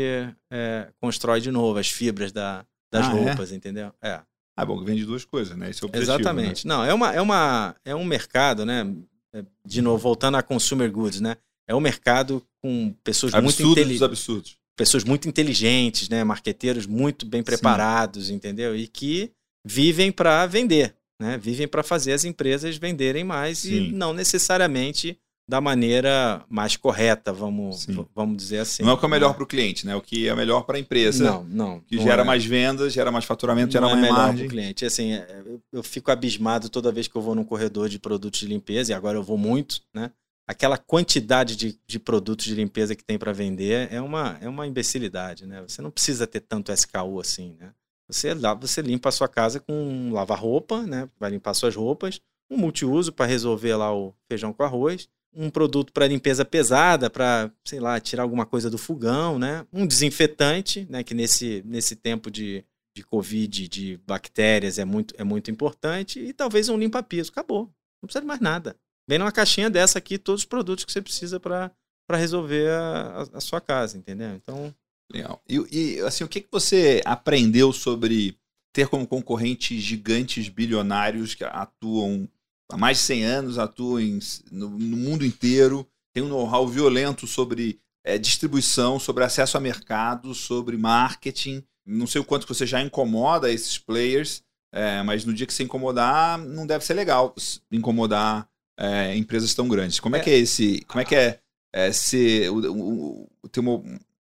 [0.52, 3.24] é, constrói de novo as fibras da, das Ah, é?
[3.26, 3.92] roupas, entendeu?
[4.02, 4.22] É.
[4.56, 5.70] Ah, bom, vende duas coisas, né?
[5.70, 6.14] Esse é o objetivo.
[6.14, 6.66] Exatamente.
[6.68, 8.86] Não, é, uma, é, uma, é um mercado, né?
[9.34, 11.36] É, De novo, voltando a consumer goods, né?
[11.68, 13.42] É um mercado com pessoas Né?
[13.42, 14.58] muito inteligentes dos absurdos.
[14.78, 18.76] pessoas muito inteligentes, né, marqueteiros muito bem preparados, entendeu?
[18.76, 19.32] E que
[19.66, 21.38] vivem para vender, né?
[21.38, 23.88] Vivem para fazer as empresas venderem mais Sim.
[23.88, 27.86] e não necessariamente da maneira mais correta, vamos,
[28.16, 28.82] vamos dizer assim.
[28.82, 29.96] não é o que é melhor para o cliente, né?
[29.96, 31.24] O que é melhor para a empresa.
[31.24, 31.80] Não, não.
[31.82, 32.26] Que não gera é.
[32.26, 34.38] mais vendas, gera mais faturamento, gera não é mais melhor margem.
[34.38, 34.86] para o cliente.
[34.86, 38.48] Assim, é, eu, fico abismado toda vez que eu vou num corredor de produtos de
[38.48, 40.12] limpeza, e agora eu vou muito, né?
[40.48, 44.68] Aquela quantidade de, de produtos de limpeza que tem para vender é uma, é uma
[44.68, 45.62] imbecilidade, né?
[45.68, 47.72] Você não precisa ter tanto SKU assim, né?
[48.10, 51.10] Você, lá, você limpa a sua casa com um lava-roupa, né?
[51.20, 55.92] Vai limpar suas roupas, um multiuso para resolver lá o feijão com arroz, um produto
[55.92, 59.66] para limpeza pesada, para, sei lá, tirar alguma coisa do fogão, né?
[59.72, 61.04] Um desinfetante, né?
[61.04, 62.64] Que nesse, nesse tempo de,
[62.96, 66.20] de Covid, de bactérias, é muito, é muito importante.
[66.20, 67.32] E talvez um limpa-piso.
[67.32, 67.64] Acabou.
[68.02, 68.76] Não precisa de mais nada.
[69.08, 71.72] Vem numa caixinha dessa aqui todos os produtos que você precisa para
[72.12, 74.30] resolver a, a- sua casa, entendeu?
[74.36, 74.74] Então,
[75.12, 75.42] Legal.
[75.48, 78.36] E, e, assim, o que, que você aprendeu sobre
[78.74, 82.28] ter como concorrente gigantes bilionários que atuam
[82.74, 84.20] há mais de 100 anos, atuam em-
[84.52, 90.34] no, no mundo inteiro, tem um know-how violento sobre eh, distribuição, sobre acesso a mercado,
[90.36, 91.64] sobre marketing.
[91.86, 94.42] Não sei o quanto você já incomoda esses players,
[94.74, 97.34] eh, mas no dia que você incomodar, não deve ser legal
[97.72, 98.48] incomodar
[98.80, 100.00] eh, empresas tão grandes.
[100.00, 100.22] Como é, É.
[100.24, 100.84] que é esse.
[100.88, 101.40] Como é que é,
[101.74, 103.76] eh, ser, o, o- ter uma,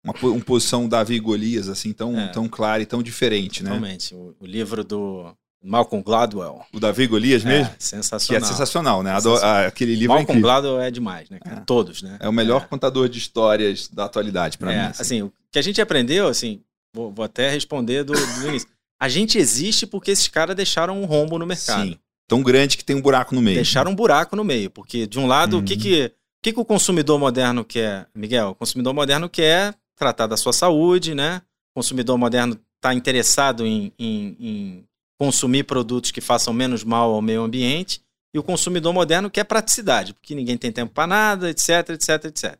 [0.04, 2.28] uma, uma posição Davi e Golias, assim, tão, É.
[2.28, 3.70] tão clara e tão diferente, né?
[3.70, 6.64] realmente, o, o livro do Malcolm Gladwell.
[6.72, 7.66] O Davi Golias mesmo?
[7.66, 8.48] É, Que é sensacional.
[8.48, 9.14] sensacional, né?
[9.14, 9.44] Sensacional.
[9.56, 10.42] ah, aquele livro é Malcolm incrível.
[10.42, 11.38] Gladwell é demais, né?
[11.44, 11.60] É.
[11.60, 12.16] Todos, né?
[12.20, 12.64] É o melhor É.
[12.66, 14.92] contador de histórias da atualidade, pra É, mim.
[14.98, 15.22] assim.
[15.22, 16.60] o que a gente aprendeu, assim,
[16.94, 18.68] vou, vou até responder do, do início.
[19.00, 21.82] A gente existe porque esses caras deixaram um rombo no mercado.
[21.84, 21.98] Sim.
[22.28, 23.56] Tão grande que tem um buraco no meio.
[23.56, 24.70] Deixaram um buraco no meio.
[24.70, 25.80] Porque, de um lado, o que, Uhum.
[25.80, 26.10] que, o
[26.42, 28.50] que, que o consumidor moderno quer, Miguel?
[28.50, 31.42] O consumidor moderno quer tratar da sua saúde, né?
[31.74, 34.84] O consumidor moderno está interessado em, em- em
[35.22, 38.00] consumir produtos que façam menos mal ao meio ambiente.
[38.34, 42.58] E o consumidor moderno quer praticidade, porque ninguém tem tempo para nada, etc, etc, etc.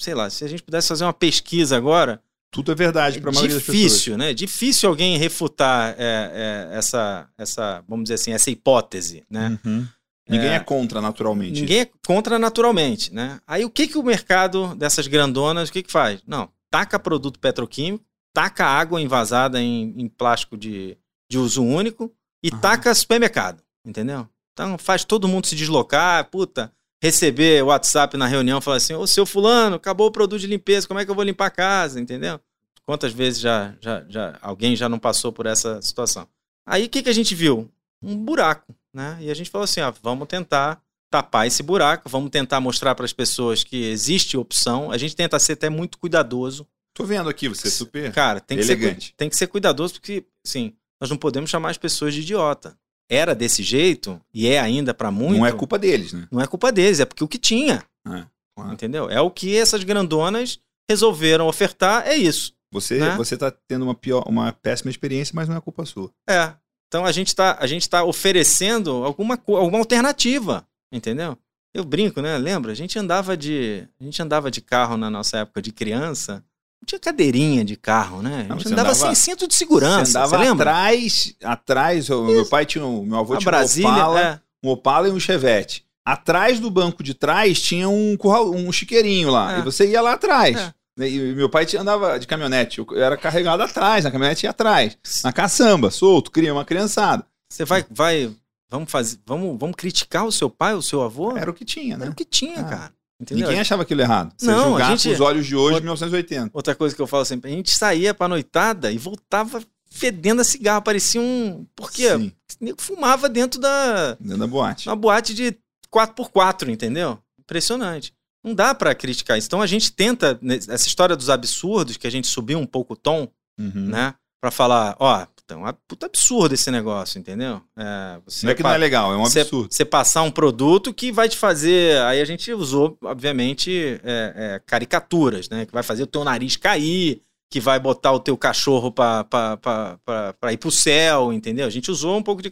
[0.00, 2.22] Sei lá, se a gente pudesse fazer uma pesquisa agora,
[2.52, 3.78] Tudo é verdade pra maioria das pessoas.
[3.82, 4.32] difícil, né?
[4.34, 9.58] Difícil alguém refutar é, é, essa, essa, vamos dizer assim, essa hipótese, né?
[9.64, 9.86] Uhum.
[10.28, 10.60] Ninguém é, É.
[10.60, 11.60] contra naturalmente.
[11.60, 13.40] Ninguém é contra naturalmente, né?
[13.46, 16.20] Aí o que, que o mercado dessas grandonas, o que, que faz?
[16.26, 20.96] Não, taca produto petroquímico, taca água envasada em, em plástico de,
[21.30, 22.12] de uso único
[22.42, 22.60] e Aham.
[22.60, 24.28] taca supermercado, entendeu?
[24.52, 26.72] Então faz todo mundo se deslocar, puta,
[27.02, 30.86] receber WhatsApp na reunião e falar assim, ô seu fulano, acabou o produto de limpeza,
[30.86, 32.40] como é que eu vou limpar a casa, entendeu?
[32.84, 36.26] Quantas vezes já, já, já alguém já não passou por essa situação?
[36.66, 37.70] Aí o que, que a gente viu?
[38.02, 39.18] Um buraco, né?
[39.20, 43.04] E a gente falou assim, ah, vamos tentar tapar esse buraco, vamos tentar mostrar para
[43.04, 44.90] as pessoas que existe opção.
[44.90, 46.66] A gente tenta ser até muito cuidadoso.
[46.94, 48.12] Tô vendo aqui, você é super.
[48.12, 49.14] Cara, tem que, ser, Elegante.
[49.16, 52.76] tem que ser cuidadoso porque, sim, nós não podemos chamar as pessoas de idiota.
[53.08, 55.38] Era desse jeito e é ainda para muito.
[55.38, 56.28] Não é culpa deles, né?
[56.30, 58.24] Não é culpa deles, é porque o que tinha, É,
[58.54, 58.72] claro.
[58.72, 59.10] entendeu?
[59.10, 62.52] É o que essas grandonas resolveram ofertar, é isso.
[62.72, 63.16] Você, Né?
[63.16, 66.10] você tá tendo uma, pior, uma péssima experiência, mas não é culpa sua.
[66.28, 66.52] É.
[66.86, 71.36] Então a gente está a gente tá oferecendo alguma, alguma alternativa, entendeu?
[71.74, 72.36] Eu brinco, né?
[72.38, 72.72] Lembra?
[72.72, 76.44] A gente andava de a gente andava de carro na nossa época de criança.
[76.82, 78.46] Não tinha cadeirinha de carro, né?
[78.48, 80.04] A gente andava, andava- sem cinto de segurança.
[80.06, 80.70] você andava Você lembra?
[80.70, 84.40] atrás, atrás, o meu pai tinha, um- meu avô A tinha Brasília, um Opala, é.
[84.64, 85.84] um Opala e um Chevette.
[86.04, 89.56] Atrás do banco de trás tinha um curral, um chiqueirinho lá.
[89.56, 89.58] É.
[89.60, 90.56] E você ia lá atrás.
[90.98, 91.06] É.
[91.06, 92.78] E meu pai andava de caminhonete.
[92.80, 94.96] Eu era carregado atrás, na caminhonete ia atrás.
[95.22, 97.24] Na caçamba, solto, cria uma criançada.
[97.52, 98.30] Você vai vai
[98.70, 101.36] vamos fazer, vamos vamos criticar o seu pai, o seu avô?
[101.36, 102.10] Era o que tinha, Era né?
[102.10, 102.64] o que tinha, Ah.
[102.64, 102.92] cara.
[103.20, 103.46] Entendeu?
[103.48, 104.32] Ninguém achava aquilo errado.
[104.38, 106.50] Você Não, a julgar gente- com os olhos de hoje, Outra- 1980.
[106.54, 110.44] Outra coisa que eu falo sempre, a gente saía pra noitada e voltava fedendo a
[110.44, 114.88] cigarro, parecia um, porque Sim, o nego fumava dentro da dentro da boate.
[114.88, 115.54] uma boate de
[115.92, 117.18] 4x4, entendeu?
[117.38, 118.12] Impressionante.
[118.42, 119.48] Não dá pra criticar isso.
[119.48, 122.94] Então a gente tenta, né, essa história dos absurdos, que a gente subiu um pouco
[122.94, 123.88] o tom, Uhum.
[123.88, 124.14] né?
[124.40, 127.60] Pra falar, ó, puta, é um puta absurdo esse negócio, entendeu?
[127.76, 129.72] É, você Não é que não é legal, é um você- absurdo.
[129.72, 132.00] Você passar um produto que vai te fazer.
[132.02, 135.66] Aí a gente usou, obviamente, é, é, caricaturas, né?
[135.66, 140.56] Que vai fazer o teu nariz cair, que vai botar o teu cachorro para ir
[140.58, 141.66] pro céu, entendeu?
[141.66, 142.50] A gente usou um pouco de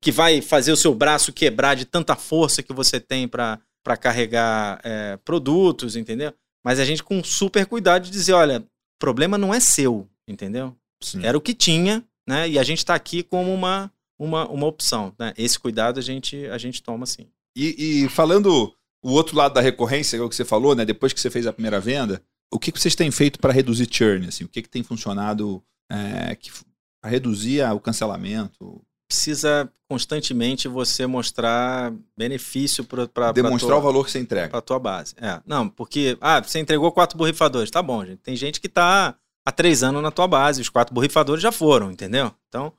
[0.00, 3.60] que vai fazer o seu braço quebrar de tanta força que você tem para
[4.00, 6.32] carregar é, produtos, entendeu?
[6.64, 10.76] Mas a gente com super cuidado de dizer, olha, o problema não é seu, entendeu?
[11.02, 11.24] Sim.
[11.24, 12.48] Era o que tinha, né?
[12.48, 15.34] E a gente está aqui como uma, uma, uma opção, né?
[15.36, 17.26] Esse cuidado a gente, a gente toma sim.
[17.56, 18.72] E, e falando
[19.02, 20.84] o outro lado da recorrência, é o que você falou, né?
[20.84, 22.22] Depois que você fez a primeira venda,
[22.52, 24.28] o que, que vocês têm feito para reduzir churn?
[24.28, 24.44] Assim?
[24.44, 26.36] O que, que tem funcionado é,
[27.02, 28.80] para reduzir o cancelamento?
[29.08, 34.62] Precisa constantemente você mostrar benefício para demonstrar tua, o valor que você entrega para a
[34.62, 35.16] tua base.
[35.16, 38.18] É, não, porque ah, você entregou quatro borrifadores, tá bom, gente.
[38.18, 39.16] Tem gente que está
[39.50, 42.32] há três anos na tua base, os quatro borrifadores já foram, entendeu?
[42.48, 42.72] Então,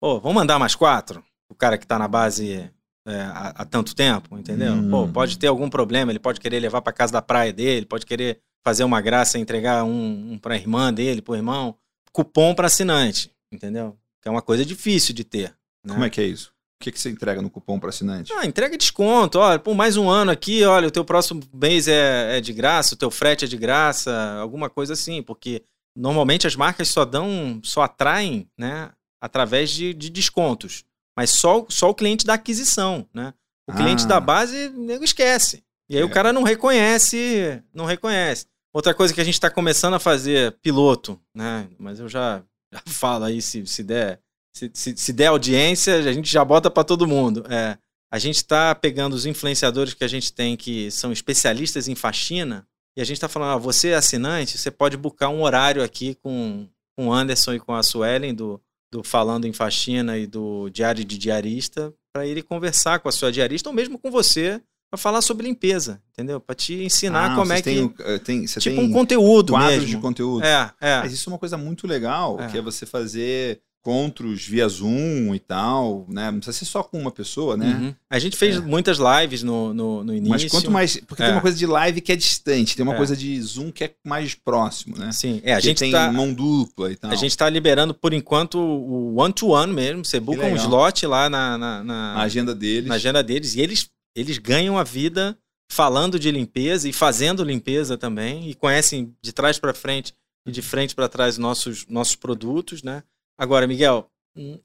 [0.00, 1.24] pô, vamos mandar mais quatro.
[1.48, 2.70] O cara que está na base
[3.06, 4.74] é, há, há, tanto tempo, entendeu?
[4.74, 4.90] Hum.
[4.90, 8.06] Pô, pode ter algum problema, ele pode querer levar para casa da praia dele, pode
[8.06, 11.74] querer fazer uma graça, entregar um, um para a irmã dele, para o irmão.
[12.12, 13.96] Cupom para assinante, entendeu?
[14.20, 15.54] Que é uma coisa difícil de ter.
[15.84, 15.94] Né?
[15.94, 16.52] Como é que é isso?
[16.80, 18.32] O que, que você entrega no cupom para assinante?
[18.34, 19.38] Ah, entrega desconto.
[19.38, 22.94] Olha, por mais um ano aqui, olha, o teu próximo mês é, é de graça,
[22.94, 25.62] o teu frete é de graça, alguma coisa assim, porque
[25.98, 28.90] normalmente as marcas só dão, só atraem, né,
[29.20, 30.84] através de, de descontos.
[31.16, 33.34] Mas só, só o cliente da aquisição, né?
[33.68, 34.06] O cliente ah.
[34.06, 35.64] da base, nego esquece.
[35.90, 36.04] E aí é.
[36.04, 38.46] o cara não reconhece, não reconhece.
[38.72, 41.68] Outra coisa que a gente está começando a fazer, piloto, né?
[41.76, 42.42] Mas eu já,
[42.72, 44.20] já falo aí se, se der.
[44.54, 47.44] Se, se, se der audiência, a gente já bota para todo mundo.
[47.50, 47.76] É,
[48.10, 52.66] a gente está pegando os influenciadores que a gente tem que são especialistas em faxina
[52.98, 56.16] e a gente está falando, ah, você é assinante, você pode buscar um horário aqui
[56.16, 60.68] com, com o Anderson e com a Suelen do, do Falando em Faxina e do
[60.68, 64.98] Diário de Diarista para ele conversar com a sua diarista ou mesmo com você para
[64.98, 66.40] falar sobre limpeza, entendeu?
[66.40, 69.90] Para te ensinar ah, como é que tem, eh, tem tipo um conteúdo quadros mesmo.
[69.94, 70.44] de conteúdo.
[70.44, 70.98] É, é.
[70.98, 72.48] Mas isso é uma coisa muito legal, é.
[72.48, 76.30] que é você fazer encontros via Zoom e tal, né?
[76.30, 77.66] Não precisa ser só com uma pessoa, né?
[77.66, 77.94] Uhum.
[78.10, 78.60] A gente fez é.
[78.60, 80.30] muitas lives no, no, no, início.
[80.30, 80.98] Mas quanto mais.
[81.06, 81.26] Porque é.
[81.26, 82.96] tem uma coisa de live que é distante, tem uma é.
[82.96, 85.10] coisa de Zoom que é mais próximo, né?
[85.10, 85.54] Sim, é.
[85.54, 87.10] A que gente tem tá, mão dupla e tal.
[87.10, 90.04] A gente está liberando, por enquanto, o one-to-one -one mesmo.
[90.04, 92.88] Você busca um slot lá na, na, na, na agenda deles.
[92.88, 93.54] Na agenda deles.
[93.54, 95.36] E eles, eles ganham a vida
[95.70, 98.50] falando de limpeza e fazendo limpeza também.
[98.50, 100.12] E conhecem de trás para frente
[100.46, 103.02] e de frente para trás nossos, nossos produtos, né?
[103.38, 104.10] Agora, Miguel,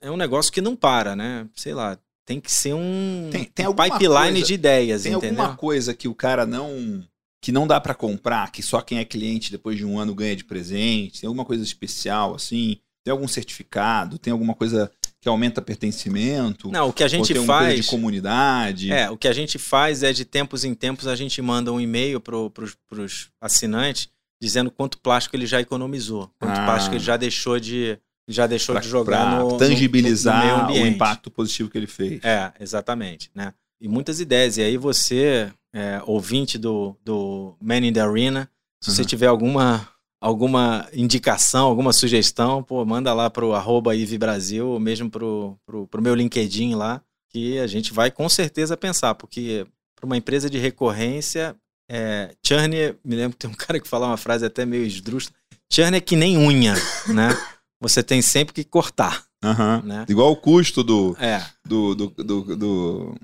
[0.01, 1.47] é um negócio que não para, né?
[1.55, 5.41] Sei lá, tem que ser um, tem, tem um pipeline coisa, de ideias, tem entendeu?
[5.41, 7.03] alguma coisa que o cara não
[7.41, 10.33] que não dá para comprar, que só quem é cliente depois de um ano ganha
[10.33, 11.19] de presente?
[11.19, 12.77] Tem alguma coisa especial assim?
[13.03, 14.17] Tem algum certificado?
[14.17, 16.71] Tem alguma coisa que aumenta pertencimento?
[16.71, 18.93] Não, o que a gente faz de comunidade.
[18.93, 21.81] É, o que a gente faz é de tempos em tempos a gente manda um
[21.81, 24.07] e-mail para os assinantes
[24.41, 26.65] dizendo quanto plástico ele já economizou, quanto ah.
[26.65, 27.97] plástico ele já deixou de
[28.27, 32.23] já deixou pra, de jogar no, tangibilizar no, no o impacto positivo que ele fez.
[32.23, 33.53] É, exatamente, né?
[33.81, 34.57] E muitas ideias.
[34.57, 38.49] E aí você, é, ouvinte do, do Man in the Arena,
[38.81, 38.95] se uhum.
[38.95, 39.89] você tiver alguma
[40.23, 45.85] alguma indicação, alguma sugestão, pô, manda lá pro arroba Ive Brasil, ou mesmo pro, pro,
[45.85, 50.49] pro meu LinkedIn lá, que a gente vai com certeza pensar, porque para uma empresa
[50.49, 51.53] de recorrência,
[51.91, 55.35] é, churn, me lembro que tem um cara que fala uma frase até meio esdrúxula,
[55.69, 56.73] churn é que nem unha,
[57.09, 57.37] né?
[57.83, 59.25] você tem sempre que cortar.
[59.43, 59.81] Uhum.
[59.83, 60.05] Né?
[60.07, 61.45] Igual o custo do, é.
[61.65, 63.15] do, do, do, do,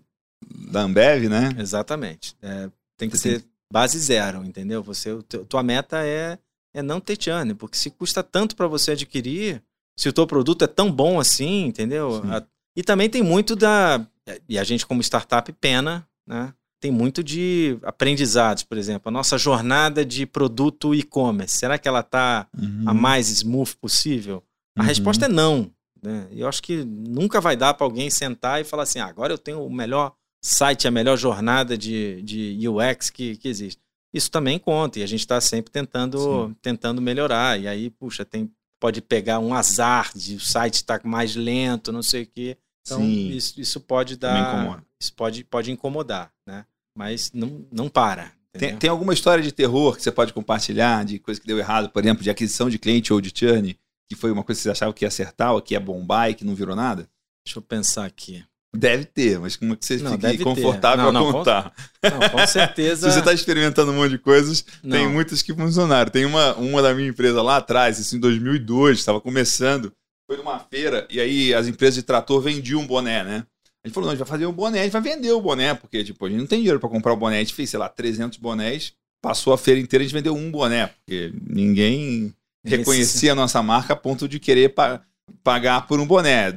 [0.70, 1.56] da Ambev, né?
[1.58, 2.36] Exatamente.
[2.42, 3.50] É, tem que você ser tem...
[3.72, 4.84] base zero, entendeu?
[4.84, 6.38] Você, tua meta é,
[6.74, 9.64] é não ter churn, porque se custa tanto para você adquirir,
[9.98, 12.22] se o teu produto é tão bom assim, entendeu?
[12.26, 12.44] A,
[12.76, 14.06] e também tem muito da.
[14.48, 16.54] E a gente, como startup, pena, né?
[16.82, 19.10] Tem muito de aprendizados, por exemplo.
[19.10, 22.84] A nossa jornada de produto e-commerce, será que ela está uhum.
[22.86, 24.42] a mais smooth possível?
[24.78, 24.88] A uhum.
[24.88, 25.72] resposta é não.
[26.02, 26.28] Né?
[26.32, 29.38] Eu acho que nunca vai dar para alguém sentar e falar assim: ah, agora eu
[29.38, 33.82] tenho o melhor site, a melhor jornada de, de UX que, que existe.
[34.14, 37.60] Isso também conta e a gente está sempre tentando, tentando melhorar.
[37.60, 41.92] E aí, puxa, tem, pode pegar um azar de o site estar tá mais lento,
[41.92, 42.58] não sei o quê.
[42.82, 44.84] Então, isso, isso pode dar.
[45.00, 46.66] Isso pode, pode incomodar, né?
[46.98, 48.32] Mas não, não para.
[48.52, 51.90] Tem, tem alguma história de terror que você pode compartilhar, de coisa que deu errado,
[51.90, 53.78] por exemplo, de aquisição de cliente ou de churn?
[54.10, 56.34] Que foi uma coisa que vocês achavam que ia acertar, ou que ia bombar e
[56.34, 57.08] que não virou nada?
[57.46, 58.44] Deixa eu pensar aqui.
[58.76, 61.74] Deve ter, mas como é que você não, fique confortável não, não, a contar?
[62.04, 63.08] Com, não, com certeza.
[63.08, 64.98] Se você está experimentando um monte de coisas, não.
[64.98, 66.12] tem muitas que funcionaram.
[66.12, 69.92] Tem uma, uma da minha empresa lá atrás, isso em 2002, estava começando,
[70.28, 73.46] foi numa feira, e aí as empresas de trator vendiam um boné, né?
[73.84, 75.32] A gente falou, não, a gente vai fazer o um boné, a gente vai vender
[75.32, 77.38] o boné, porque tipo, a gente não tem dinheiro para comprar o boné.
[77.38, 80.52] A gente fez, sei lá, 300 bonés, passou a feira inteira, a gente vendeu um
[80.52, 85.02] boné, porque ninguém reconhecia a nossa marca a ponto de querer pa
[85.44, 86.52] pagar por um boné.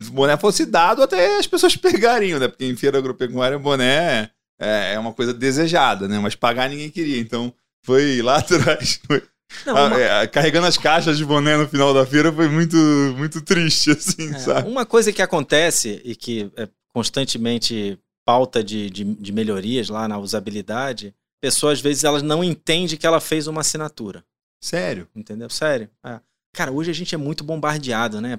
[0.00, 2.48] Se o boné fosse dado, até as pessoas pegariam, né?
[2.48, 4.30] Porque em feira agropecuária, o boné
[4.60, 6.18] é, é uma coisa desejada, né?
[6.18, 7.18] Mas pagar ninguém queria.
[7.18, 7.52] Então,
[7.84, 9.00] foi lá atrás.
[9.06, 9.22] Foi...
[9.66, 10.00] Não, uma...
[10.00, 12.76] é, carregando as caixas de boné no final da feira foi muito,
[13.16, 14.68] muito triste, assim, é, sabe?
[14.68, 20.18] Uma coisa que acontece e que é constantemente pauta de, de, de melhorias lá na
[20.18, 24.24] usabilidade, pessoas às vezes elas não entendem que ela fez uma assinatura.
[24.60, 25.08] Sério?
[25.14, 25.48] Entendeu?
[25.48, 25.88] Sério.
[26.04, 26.20] É.
[26.52, 28.38] Cara, hoje a gente é muito bombardeado, né?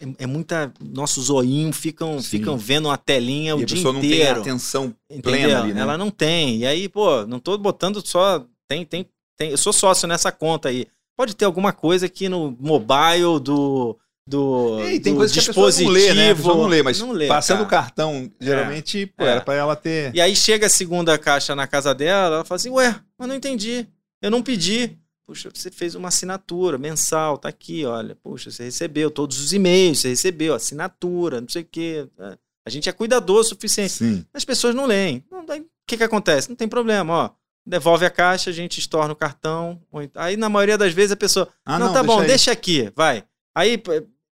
[0.00, 0.72] É, é muita.
[0.80, 3.92] Nossos zoinhos ficam, ficam vendo a telinha e o a dia inteiro.
[3.92, 5.80] não tem atenção plena ali, né?
[5.80, 6.58] Ela não tem.
[6.58, 8.44] E aí, pô, não tô botando só.
[8.68, 9.06] Tem, tem,
[9.36, 9.50] tem.
[9.50, 10.86] Eu sou sócio nessa conta aí.
[11.16, 13.98] Pode ter alguma coisa aqui no mobile do.
[14.26, 15.54] Do, e tem do coisa dispositivo.
[15.54, 16.30] que a pessoa não lê, né?
[16.30, 19.30] A pessoa não lê, mas não lê, passando o cartão, geralmente, é, pô, é.
[19.30, 20.14] era pra ela ter.
[20.14, 23.34] E aí chega a segunda caixa na casa dela, ela fala assim: Ué, mas não
[23.34, 23.88] entendi.
[24.20, 24.98] Eu não pedi.
[25.28, 28.16] Puxa, você fez uma assinatura mensal, tá aqui, olha.
[28.16, 32.08] Puxa, você recebeu todos os e-mails, você recebeu, assinatura, não sei o quê.
[32.64, 33.92] A gente é cuidadoso o suficiente.
[33.92, 34.24] Sim.
[34.32, 35.22] As pessoas não leem.
[35.30, 36.48] O que, que acontece?
[36.48, 37.30] Não tem problema, ó.
[37.66, 39.78] Devolve a caixa, a gente estorna o cartão.
[40.14, 41.46] Aí, na maioria das vezes, a pessoa.
[41.62, 42.26] Ah, não, não, tá deixa bom, aí.
[42.26, 43.22] deixa aqui, vai.
[43.54, 43.82] Aí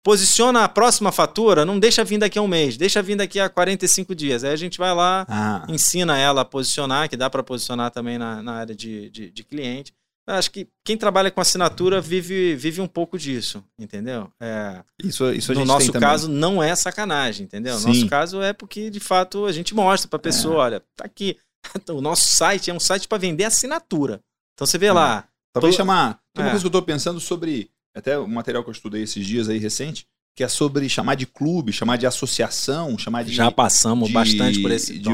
[0.03, 3.51] posiciona a próxima fatura, não deixa vir daqui a um mês, deixa vir daqui a
[3.51, 4.45] 45 dias.
[4.45, 5.67] Aí a gente vai lá, ah.
[5.69, 9.45] ensina ela a posicionar, que dá para posicionar também na, na área de, de, de
[9.45, 9.93] cliente.
[10.27, 14.29] Acho que quem trabalha com assinatura vive, vive um pouco disso, entendeu?
[14.41, 16.41] É, isso, isso no nosso caso, também.
[16.41, 17.77] não é sacanagem, entendeu?
[17.77, 17.83] Sim.
[17.83, 20.59] No nosso caso é porque, de fato, a gente mostra para a pessoa: é.
[20.59, 21.37] olha, tá aqui.
[21.89, 24.21] O nosso site é um site para vender assinatura.
[24.55, 24.93] Então você vê é.
[24.93, 25.29] lá.
[25.53, 25.79] Talvez tô...
[25.79, 26.21] chamar.
[26.33, 27.71] Tem uma coisa que eu estou pensando sobre.
[27.95, 30.07] Até o material que eu estudei esses dias aí recente,
[30.37, 33.33] que é sobre chamar de clube, chamar de associação, chamar de.
[33.33, 35.09] Já passamos de, bastante por esse de,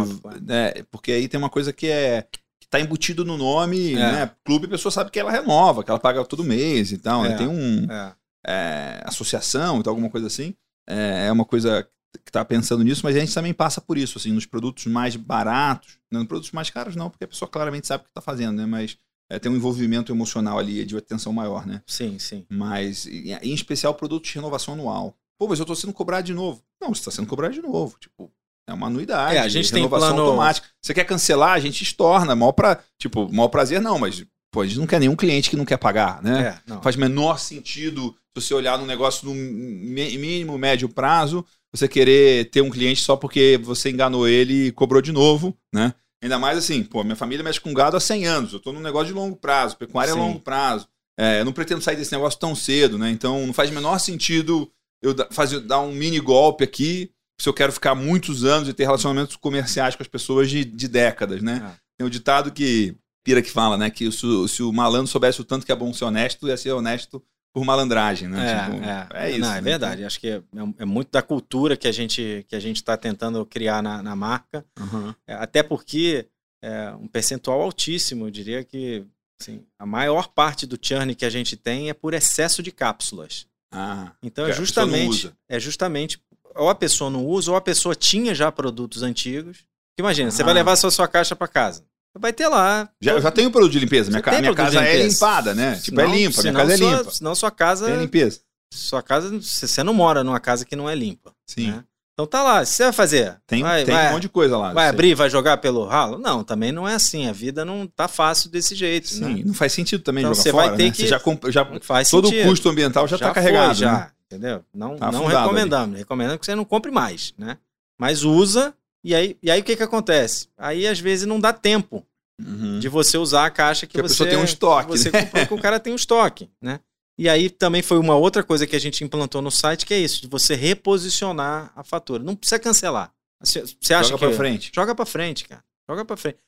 [0.48, 2.26] é, Porque aí tem uma coisa que é
[2.72, 3.96] tá embutido no nome, é.
[3.96, 4.30] né?
[4.42, 7.22] Clube, a pessoa sabe que ela renova, que ela paga todo mês e tal.
[7.22, 7.28] Né?
[7.28, 7.30] É.
[7.32, 7.36] Né?
[7.36, 7.86] Tem um.
[7.92, 8.14] É.
[8.44, 10.54] É, associação e tal, alguma coisa assim.
[10.88, 11.86] É, é uma coisa
[12.24, 15.14] que tá pensando nisso, mas a gente também passa por isso, assim, nos produtos mais
[15.14, 18.20] baratos, não nos produtos mais caros não, porque a pessoa claramente sabe o que tá
[18.20, 18.66] fazendo, né?
[18.66, 18.96] Mas
[19.30, 21.82] é, tem um envolvimento emocional ali de atenção maior, né?
[21.86, 22.44] Sim, sim.
[22.50, 25.14] Mas, em, especial, produtos de renovação anual.
[25.38, 26.62] Pô, mas eu tô sendo cobrado de novo.
[26.80, 27.96] Não, você está sendo cobrado de novo.
[28.00, 28.32] Tipo,
[28.68, 29.36] é uma anuidade.
[29.36, 30.66] É, a gente tem plano automática.
[30.80, 32.34] Você quer cancelar, a gente estorna.
[32.34, 35.56] Mal pra, tipo, mal prazer não, mas pô, a gente não quer nenhum cliente que
[35.56, 36.60] não quer pagar, né?
[36.68, 42.50] É, Faz menor sentido se você olhar num negócio no mínimo, médio prazo, você querer
[42.50, 45.94] ter um cliente só porque você enganou ele e cobrou de novo, né?
[46.22, 48.80] Ainda mais assim, pô, minha família mexe com gado há 100 anos, eu tô num
[48.80, 50.18] negócio de longo prazo, pecuária Sim.
[50.18, 50.88] é longo prazo.
[51.18, 53.10] É, eu não pretendo sair desse negócio tão cedo, né?
[53.10, 54.70] Então não faz menor sentido
[55.02, 57.10] eu fazer, dar um mini golpe aqui
[57.42, 60.86] se eu quero ficar muitos anos e ter relacionamentos comerciais com as pessoas de, de
[60.86, 61.74] décadas, né?
[61.74, 61.80] É.
[61.98, 63.90] Tem o ditado que Pira que fala, né?
[63.90, 66.70] Que se, se, o malandro soubesse o tanto que é bom ser honesto, ia ser
[66.70, 67.20] honesto
[67.52, 68.48] por malandragem, né?
[68.48, 69.26] É, tipo, é.
[69.26, 69.40] é isso.
[69.40, 69.60] Não, é né?
[69.60, 70.04] verdade.
[70.04, 70.42] Acho que é,
[70.78, 74.14] é, muito da cultura que a gente que a gente está tentando criar na, na
[74.14, 74.64] marca.
[74.78, 75.12] Uhum.
[75.26, 76.28] até porque
[76.62, 79.04] é um percentual altíssimo, eu diria que
[79.40, 83.48] assim, a maior parte do churn que a gente tem é por excesso de cápsulas.
[83.72, 86.20] Ah, então é justamente, é justamente
[86.54, 89.58] ou a pessoa não usa, ou a pessoa tinha já produtos antigos.
[89.98, 90.32] Imagina, ah.
[90.32, 91.84] você vai levar a sua, sua caixa para casa.
[92.18, 92.88] Vai ter lá.
[93.00, 94.10] Já, já tem o produto de limpeza.
[94.10, 95.76] Minha, ca minha casa é limpada, né?
[95.76, 96.42] Tipo, é senão, é limpa.
[96.42, 97.04] Minha casa é limpa.
[97.04, 97.86] Sua, senão sua casa.
[97.86, 98.40] Tem limpeza.
[98.72, 99.40] Sua casa.
[99.40, 101.32] Você não mora numa casa que não é limpa.
[101.46, 101.70] Sim.
[101.70, 101.84] Né?
[102.12, 102.64] Então tá lá.
[102.64, 103.36] Você vai fazer?
[103.46, 104.74] Tem, vai, tem vai, um monte de coisa lá.
[104.74, 106.18] Vai abrir, vai jogar pelo ralo?
[106.18, 107.26] Não, também não é assim.
[107.28, 109.08] A vida não tá fácil desse jeito.
[109.08, 109.42] Sim, né?
[109.46, 110.68] não faz sentido também então, jogar você fora.
[110.68, 110.90] Vai ter né?
[110.90, 111.02] que...
[111.02, 112.44] Você já, já faz todo sentido.
[112.44, 113.68] o custo ambiental já, já tá carregado.
[113.68, 113.92] Foi, já.
[113.92, 114.10] Né?
[114.32, 114.64] Entendeu?
[114.72, 115.90] Não, tá não recomendamos.
[115.90, 115.98] Ali.
[115.98, 117.58] Recomendamos que você não compre mais, né?
[117.98, 118.74] Mas usa,
[119.04, 120.48] e aí, e aí o que, que acontece?
[120.56, 122.06] Aí às vezes não dá tempo
[122.40, 122.78] uhum.
[122.78, 124.22] de você usar a caixa que, que você.
[124.22, 124.88] A tem um estoque.
[124.88, 125.24] Você né?
[125.24, 126.80] comprou, que o cara tem um estoque, né?
[127.18, 129.98] E aí também foi uma outra coisa que a gente implantou no site, que é
[129.98, 132.22] isso, de você reposicionar a fatura.
[132.22, 133.12] Não precisa cancelar.
[133.40, 134.26] Você acha joga que.
[134.26, 134.72] Pra frente.
[134.74, 135.62] Joga pra frente, cara.
[135.88, 136.38] Joga pra frente.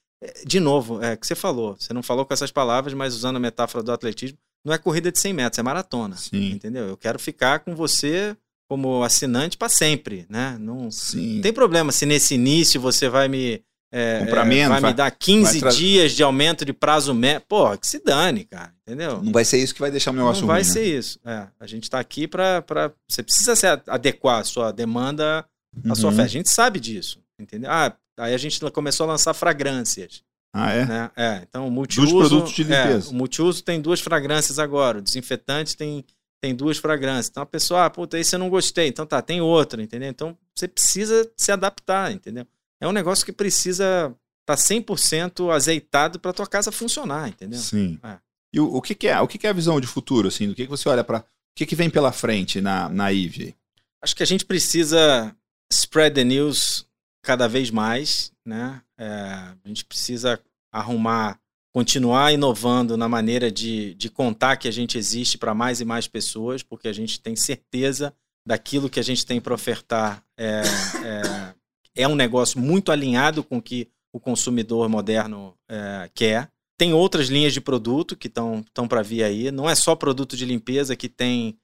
[0.47, 1.77] De novo, é que você falou.
[1.79, 5.13] Você não falou com essas palavras, mas usando a metáfora do atletismo, não é corrida
[5.13, 6.17] de 100 metros, é maratona.
[6.17, 6.53] Sim.
[6.53, 6.87] Entendeu?
[6.87, 8.37] Eu quero ficar com você
[8.69, 10.57] como assinante para sempre, né?
[10.59, 13.63] Não, não tem problema se nesse início você vai me
[13.93, 17.43] é, Comprar menos, vai, vai me dar 15 dias de aumento de prazo médio.
[17.49, 19.23] Pô, que se dane, cara, entendeu?
[19.23, 20.87] Não vai ser isso que vai deixar o meu Não vai ruim, ser né?
[20.87, 21.21] isso.
[21.25, 22.65] É, a gente está aqui para.
[23.09, 25.41] Você precisa se adequar a sua demanda
[25.85, 25.95] à Uhum.
[25.95, 26.25] sua oferta.
[26.25, 27.71] A gente sabe disso, entendeu?
[27.71, 30.23] Ah, aí a gente começou a lançar fragrâncias.
[30.57, 30.87] Ah, é?
[30.87, 31.11] Né?
[31.17, 32.13] É, então o multiuso.
[32.13, 33.09] Dos produtos de limpeza.
[33.09, 34.99] É, o multiuso tem duas fragrâncias agora.
[34.99, 36.05] O desinfetante tem,
[36.41, 37.29] tem duas fragrâncias.
[37.29, 38.87] Então a pessoa, ah, puta, aí você não gostei.
[38.87, 40.09] Então tá, tem outra, entendeu?
[40.09, 42.47] Então você precisa se adaptar, entendeu?
[42.81, 47.59] É um negócio que precisa estar tá 100% azeitado para tua casa funcionar, entendeu?
[47.59, 47.99] Sim.
[48.05, 48.19] É.
[48.53, 49.21] E o, o que, que, é?
[49.21, 50.47] O que, que, é a visão de futuro, assim?
[50.47, 51.19] Do que, que você olha para...
[51.19, 51.25] O
[51.57, 53.57] que, que vem pela frente na, na IVE?
[54.01, 55.35] Acho que a gente precisa
[55.73, 56.87] spread the news
[57.23, 58.81] cada vez mais, né?
[58.99, 60.41] É, a gente precisa
[60.73, 61.39] arrumar,
[61.73, 66.07] continuar inovando na maneira de, de contar que a gente existe para mais e mais
[66.07, 68.15] pessoas, porque a gente tem certeza
[68.47, 70.63] daquilo que a gente tem para ofertar é,
[71.05, 76.51] é, é, um negócio muito alinhado com o que o consumidor moderno é, quer.
[76.77, 79.51] Tem outras linhas de produto que estão para vir aí.
[79.53, 81.57] Não é só produto de limpeza que tem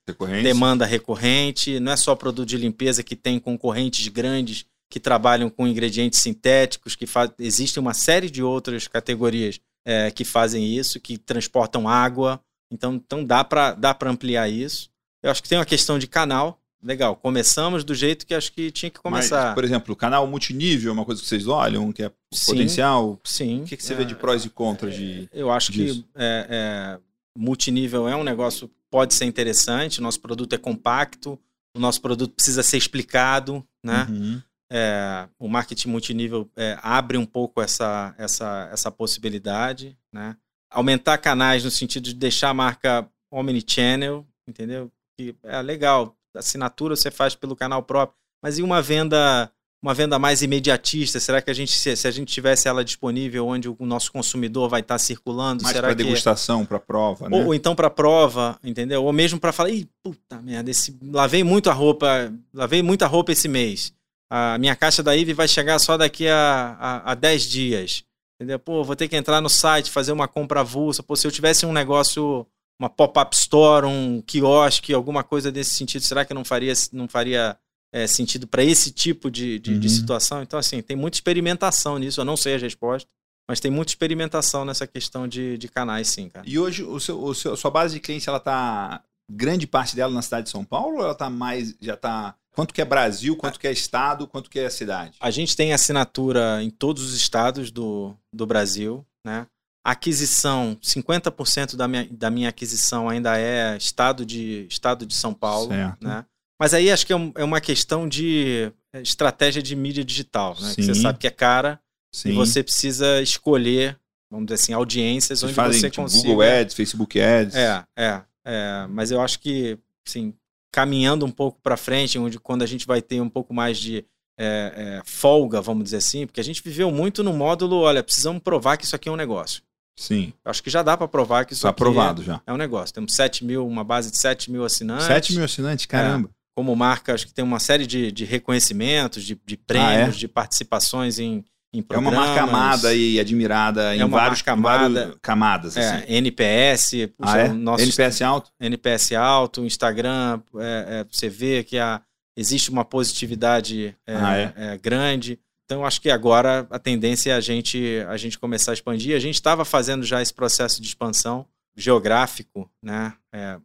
[0.42, 5.68] demanda recorrente, não é só produto de limpeza que tem concorrentes grandes que trabalham com
[5.68, 7.06] ingredientes sintéticos, que
[7.38, 12.40] existe uma série de outras categorias é, que fazem isso, que transportam água.
[12.72, 14.90] Então, então dá para dá ampliar isso.
[15.22, 16.60] Eu acho que tem uma questão de canal.
[16.82, 19.46] Legal, começamos do jeito que acho que tinha que começar.
[19.46, 23.20] Mas, por exemplo, canal multinível é uma coisa que vocês olham, que é sim, potencial?
[23.22, 23.62] Sim.
[23.62, 26.02] O que, que você é, vê de prós e contras de Eu acho disso?
[26.02, 26.98] que é, é,
[27.38, 31.38] multinível é um negócio pode ser interessante, nosso produto é compacto,
[31.76, 34.06] o nosso produto precisa ser explicado, né?
[34.10, 40.36] Uhum é, o marketing multinível é, abre um pouco essa, essa, essa possibilidade, né?
[40.70, 44.90] Aumentar canais no sentido de deixar a marca omnichannel, entendeu?
[45.18, 49.50] Que é legal, assinatura você faz pelo canal próprio, mas e uma venda
[49.82, 51.18] uma venda mais imediatista?
[51.18, 54.82] Será que a gente, se, a gente tivesse ela disponível onde o nosso consumidor vai
[54.82, 55.62] estar circulando?
[55.62, 57.38] Mais para degustação, para prova, né?
[57.38, 59.02] Ou, ou então para prova, entendeu?
[59.02, 63.32] Ou mesmo para falar, ih, puta merda, esse, lavei muito a roupa, lavei muita roupa
[63.32, 63.94] esse mês
[64.30, 68.04] a minha caixa da IVE vai chegar só daqui a, a, a 10 dias.
[68.36, 68.58] Entendeu?
[68.58, 71.02] Pô, vou ter que entrar no site, fazer uma compra avulsa.
[71.02, 72.46] Pô, se eu tivesse um negócio,
[72.78, 77.58] uma pop-up store, um quiosque, alguma coisa desse sentido, será que não faria, não faria
[77.92, 79.80] é, sentido para esse tipo de, de, uhum.
[79.80, 80.42] de, situação?
[80.42, 82.20] Então, assim, tem muita experimentação nisso.
[82.20, 83.06] Eu não sei a resposta,
[83.48, 86.48] mas tem muita experimentação nessa questão de, de canais, sim, cara.
[86.48, 90.12] E hoje, o seu, o seu, sua base de clientes, ela tá grande parte dela
[90.12, 93.36] na cidade de São Paulo ou ela tá mais, já está Quanto que é Brasil,
[93.36, 95.16] quanto que é estado, quanto que é cidade?
[95.20, 99.46] A gente tem assinatura em todos os estados do, do Brasil, né?
[99.84, 105.68] aquisição, 50% da minha, da minha aquisição ainda é estado de, estado de São Paulo,
[105.68, 106.06] certo.
[106.06, 106.24] né?
[106.58, 110.74] Mas aí acho que é, é uma questão de é, estratégia de mídia digital, né?
[110.74, 111.80] Que você sabe que é cara
[112.12, 112.30] Sim.
[112.30, 113.98] e você precisa escolher,
[114.30, 116.28] vamos dizer assim, audiências Vocês onde fazem, você tipo, consiga...
[116.28, 117.54] Google Ads, Facebook Ads.
[117.54, 118.86] É, é, é.
[118.90, 120.34] Mas eu acho que, sim,
[120.72, 124.04] caminhando um pouco para frente, onde quando a gente vai ter um pouco mais de
[124.38, 128.42] é, é, folga, vamos dizer assim, porque a gente viveu muito no módulo, olha, precisamos
[128.42, 129.62] provar que isso aqui é um negócio.
[129.98, 130.32] Sim.
[130.44, 132.40] Acho que já dá para provar que isso tá aprovado é, já.
[132.46, 132.94] é um negócio.
[132.94, 135.06] Temos 7 mil, uma base de 7 mil assinantes.
[135.06, 136.28] 7 mil assinantes, caramba.
[136.28, 140.16] É, como marca, acho que tem uma série de, de reconhecimentos, de, de prêmios, ah,
[140.16, 140.18] é?
[140.18, 145.76] de participações em, é uma marca amada e admirada é em, vários, camada, camadas.
[145.76, 146.12] É, assim.
[146.14, 147.48] NPS, puxa, ah, é?
[147.48, 148.50] nosso NPS alto?
[148.60, 152.02] NPS alto, Instagram, é, é, você vê que a,
[152.36, 155.38] existe uma positividade é, ah, grande.
[155.64, 159.14] Então, acho que agora a tendência é a gente, a gente começar a expandir.
[159.14, 161.46] A gente estava fazendo já esse processo de expansão
[161.76, 163.14] geográfico, né,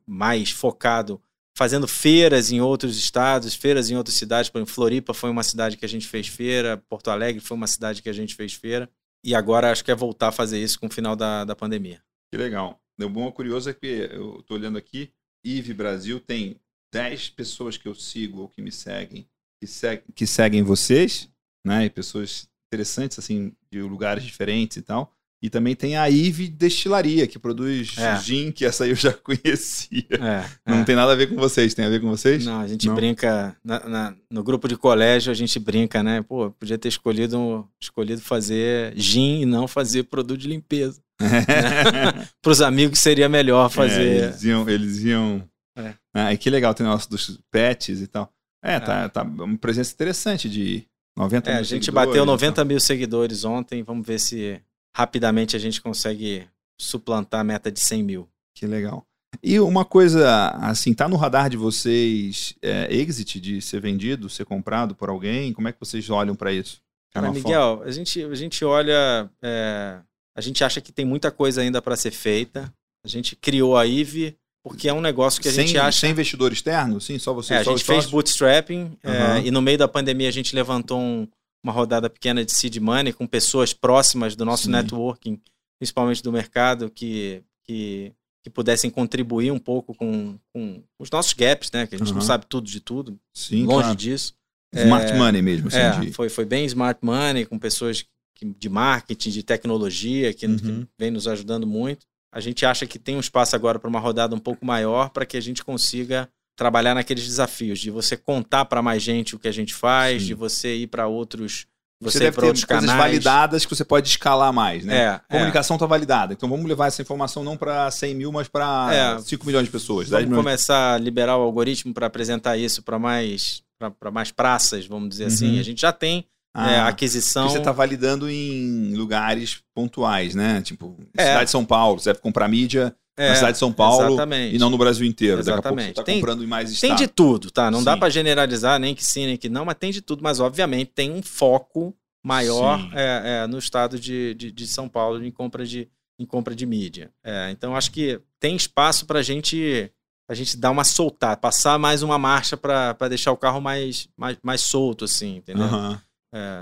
[0.06, 1.20] mais focado
[1.56, 4.50] fazendo feiras em outros estados, feiras em outras cidades.
[4.50, 7.68] Por exemplo, Floripa foi uma cidade que a gente fez feira, Porto Alegre foi uma
[7.68, 8.90] cidade que a gente fez feira.
[9.24, 12.04] E agora acho que é voltar a fazer isso com o final da, da pandemia.
[12.32, 12.80] Que legal.
[13.02, 15.12] O bom curioso é que eu estou olhando aqui,
[15.44, 16.60] IVE Brasil tem
[16.94, 19.28] 10 pessoas que eu sigo ou que me seguem,
[19.60, 19.68] que,
[20.14, 21.30] que seguem vocês,
[21.66, 21.86] né?
[21.86, 25.15] E pessoas interessantes, assim, de lugares diferentes e tal.
[25.46, 28.18] E também tem a Ive Destilaria, que produz é.
[28.18, 30.04] gin, que essa eu já conhecia.
[30.14, 30.84] É, não é.
[30.84, 32.44] tem nada a ver com vocês, tem a ver com vocês?
[32.44, 32.96] Não, a gente não?
[32.96, 36.24] brinca, na, na, no grupo de colégio a gente brinca, né?
[36.24, 41.00] Pô, podia ter escolhido, escolhido fazer gin e não fazer produto de limpeza.
[41.22, 42.28] né?
[42.42, 44.24] Para os amigos seria melhor é, fazer.
[44.24, 44.68] eles iam...
[44.68, 45.48] Eles iam...
[45.78, 45.94] É.
[46.12, 48.34] Ah, e que legal, tem o nosso dos pets e tal.
[48.64, 49.10] É, tá, é.
[49.10, 53.84] tá uma presença interessante de 90 é, mil A gente bateu 90 mil seguidores ontem,
[53.84, 54.60] vamos ver se
[54.96, 56.48] rapidamente a gente consegue
[56.80, 58.30] suplantar a meta de 100 mil.
[58.56, 59.06] Que legal.
[59.44, 64.46] E uma coisa, assim, tá no radar de vocês é, exit de ser vendido, ser
[64.46, 65.52] comprado por alguém?
[65.52, 66.82] Como é que vocês olham para isso?
[67.14, 70.00] Cara, Miguel, a gente, a gente olha, é,
[70.34, 72.74] a gente acha que tem muita coisa ainda para ser feita.
[73.04, 76.00] A gente criou a IVE porque é um negócio que a sem, gente acha.
[76.00, 77.02] Sem investidor externo?
[77.02, 77.54] Sim, só você.
[77.54, 79.38] É, só a gente fez bootstrapping uhum.
[79.44, 81.28] e no meio da pandemia a gente levantou um,
[81.66, 84.72] uma rodada pequena de seed money com pessoas próximas do nosso Sim.
[84.72, 85.42] networking,
[85.80, 88.14] principalmente do mercado, que, que,
[88.44, 91.88] que, pudessem contribuir um pouco com, com os nossos gaps, né?
[91.88, 92.16] Que a gente uhum.
[92.16, 93.96] não sabe tudo de tudo, Sim, longe claro.
[93.96, 94.36] disso.
[94.76, 95.70] Smart é, money mesmo.
[95.70, 96.14] Assim, é, de...
[96.14, 98.06] foi, foi bem smart money, com pessoas
[98.36, 100.58] que, de marketing, de tecnologia, que, uhum.
[100.58, 102.06] que vem nos ajudando muito.
[102.32, 105.26] a gente acha que tem um espaço agora para uma rodada um pouco maior para
[105.26, 109.48] que a gente consiga trabalhar naqueles desafios de você contar para mais gente o que
[109.48, 110.28] a gente faz, Sim.
[110.30, 111.68] de você ir para outros
[112.02, 112.98] você, você deve ter coisas canais.
[112.98, 114.98] validadas que você pode escalar mais, né?
[114.98, 115.90] É, Comunicação está é.
[115.90, 116.34] validada.
[116.34, 119.72] Então vamos levar essa informação não para 100 mil, mas para é, 5 milhões de
[119.72, 120.10] pessoas.
[120.10, 123.64] Vamos começar a liberar o algoritmo para apresentar isso para mais,
[124.12, 125.46] mais praças, vamos dizer assim.
[125.46, 125.52] uhum.
[125.52, 125.60] assim.
[125.60, 127.50] A gente já tem ah, é, aquisição.
[127.50, 130.62] Você está validando em lugares pontuais, né?
[130.62, 131.24] Tipo, é.
[131.24, 134.56] cidade de São Paulo, você deve comprar mídia é, na cidade de São Paulo exatamente.
[134.56, 135.40] e não no Brasil inteiro.
[135.40, 135.56] Exatamente.
[135.56, 136.98] Daqui a pouco você está comprando em mais estados.
[136.98, 137.72] Tem de tudo, tá?
[137.72, 137.86] Não Sim.
[137.86, 140.22] dá para generalizar nem que sim, nem que não, mas tem de tudo.
[140.22, 145.24] Mas, obviamente, tem um foco maior é, é, no estado de, de, de, São Paulo
[145.24, 145.88] em compra de,
[146.20, 147.12] em compra de mídia.
[147.24, 149.92] É, então, acho que tem espaço para gente,
[150.28, 154.38] a gente dar uma soltar, passar mais uma marcha para deixar o carro mais, mais,
[154.44, 155.68] mais solto, assim, entendeu?
[155.68, 155.98] Uhum.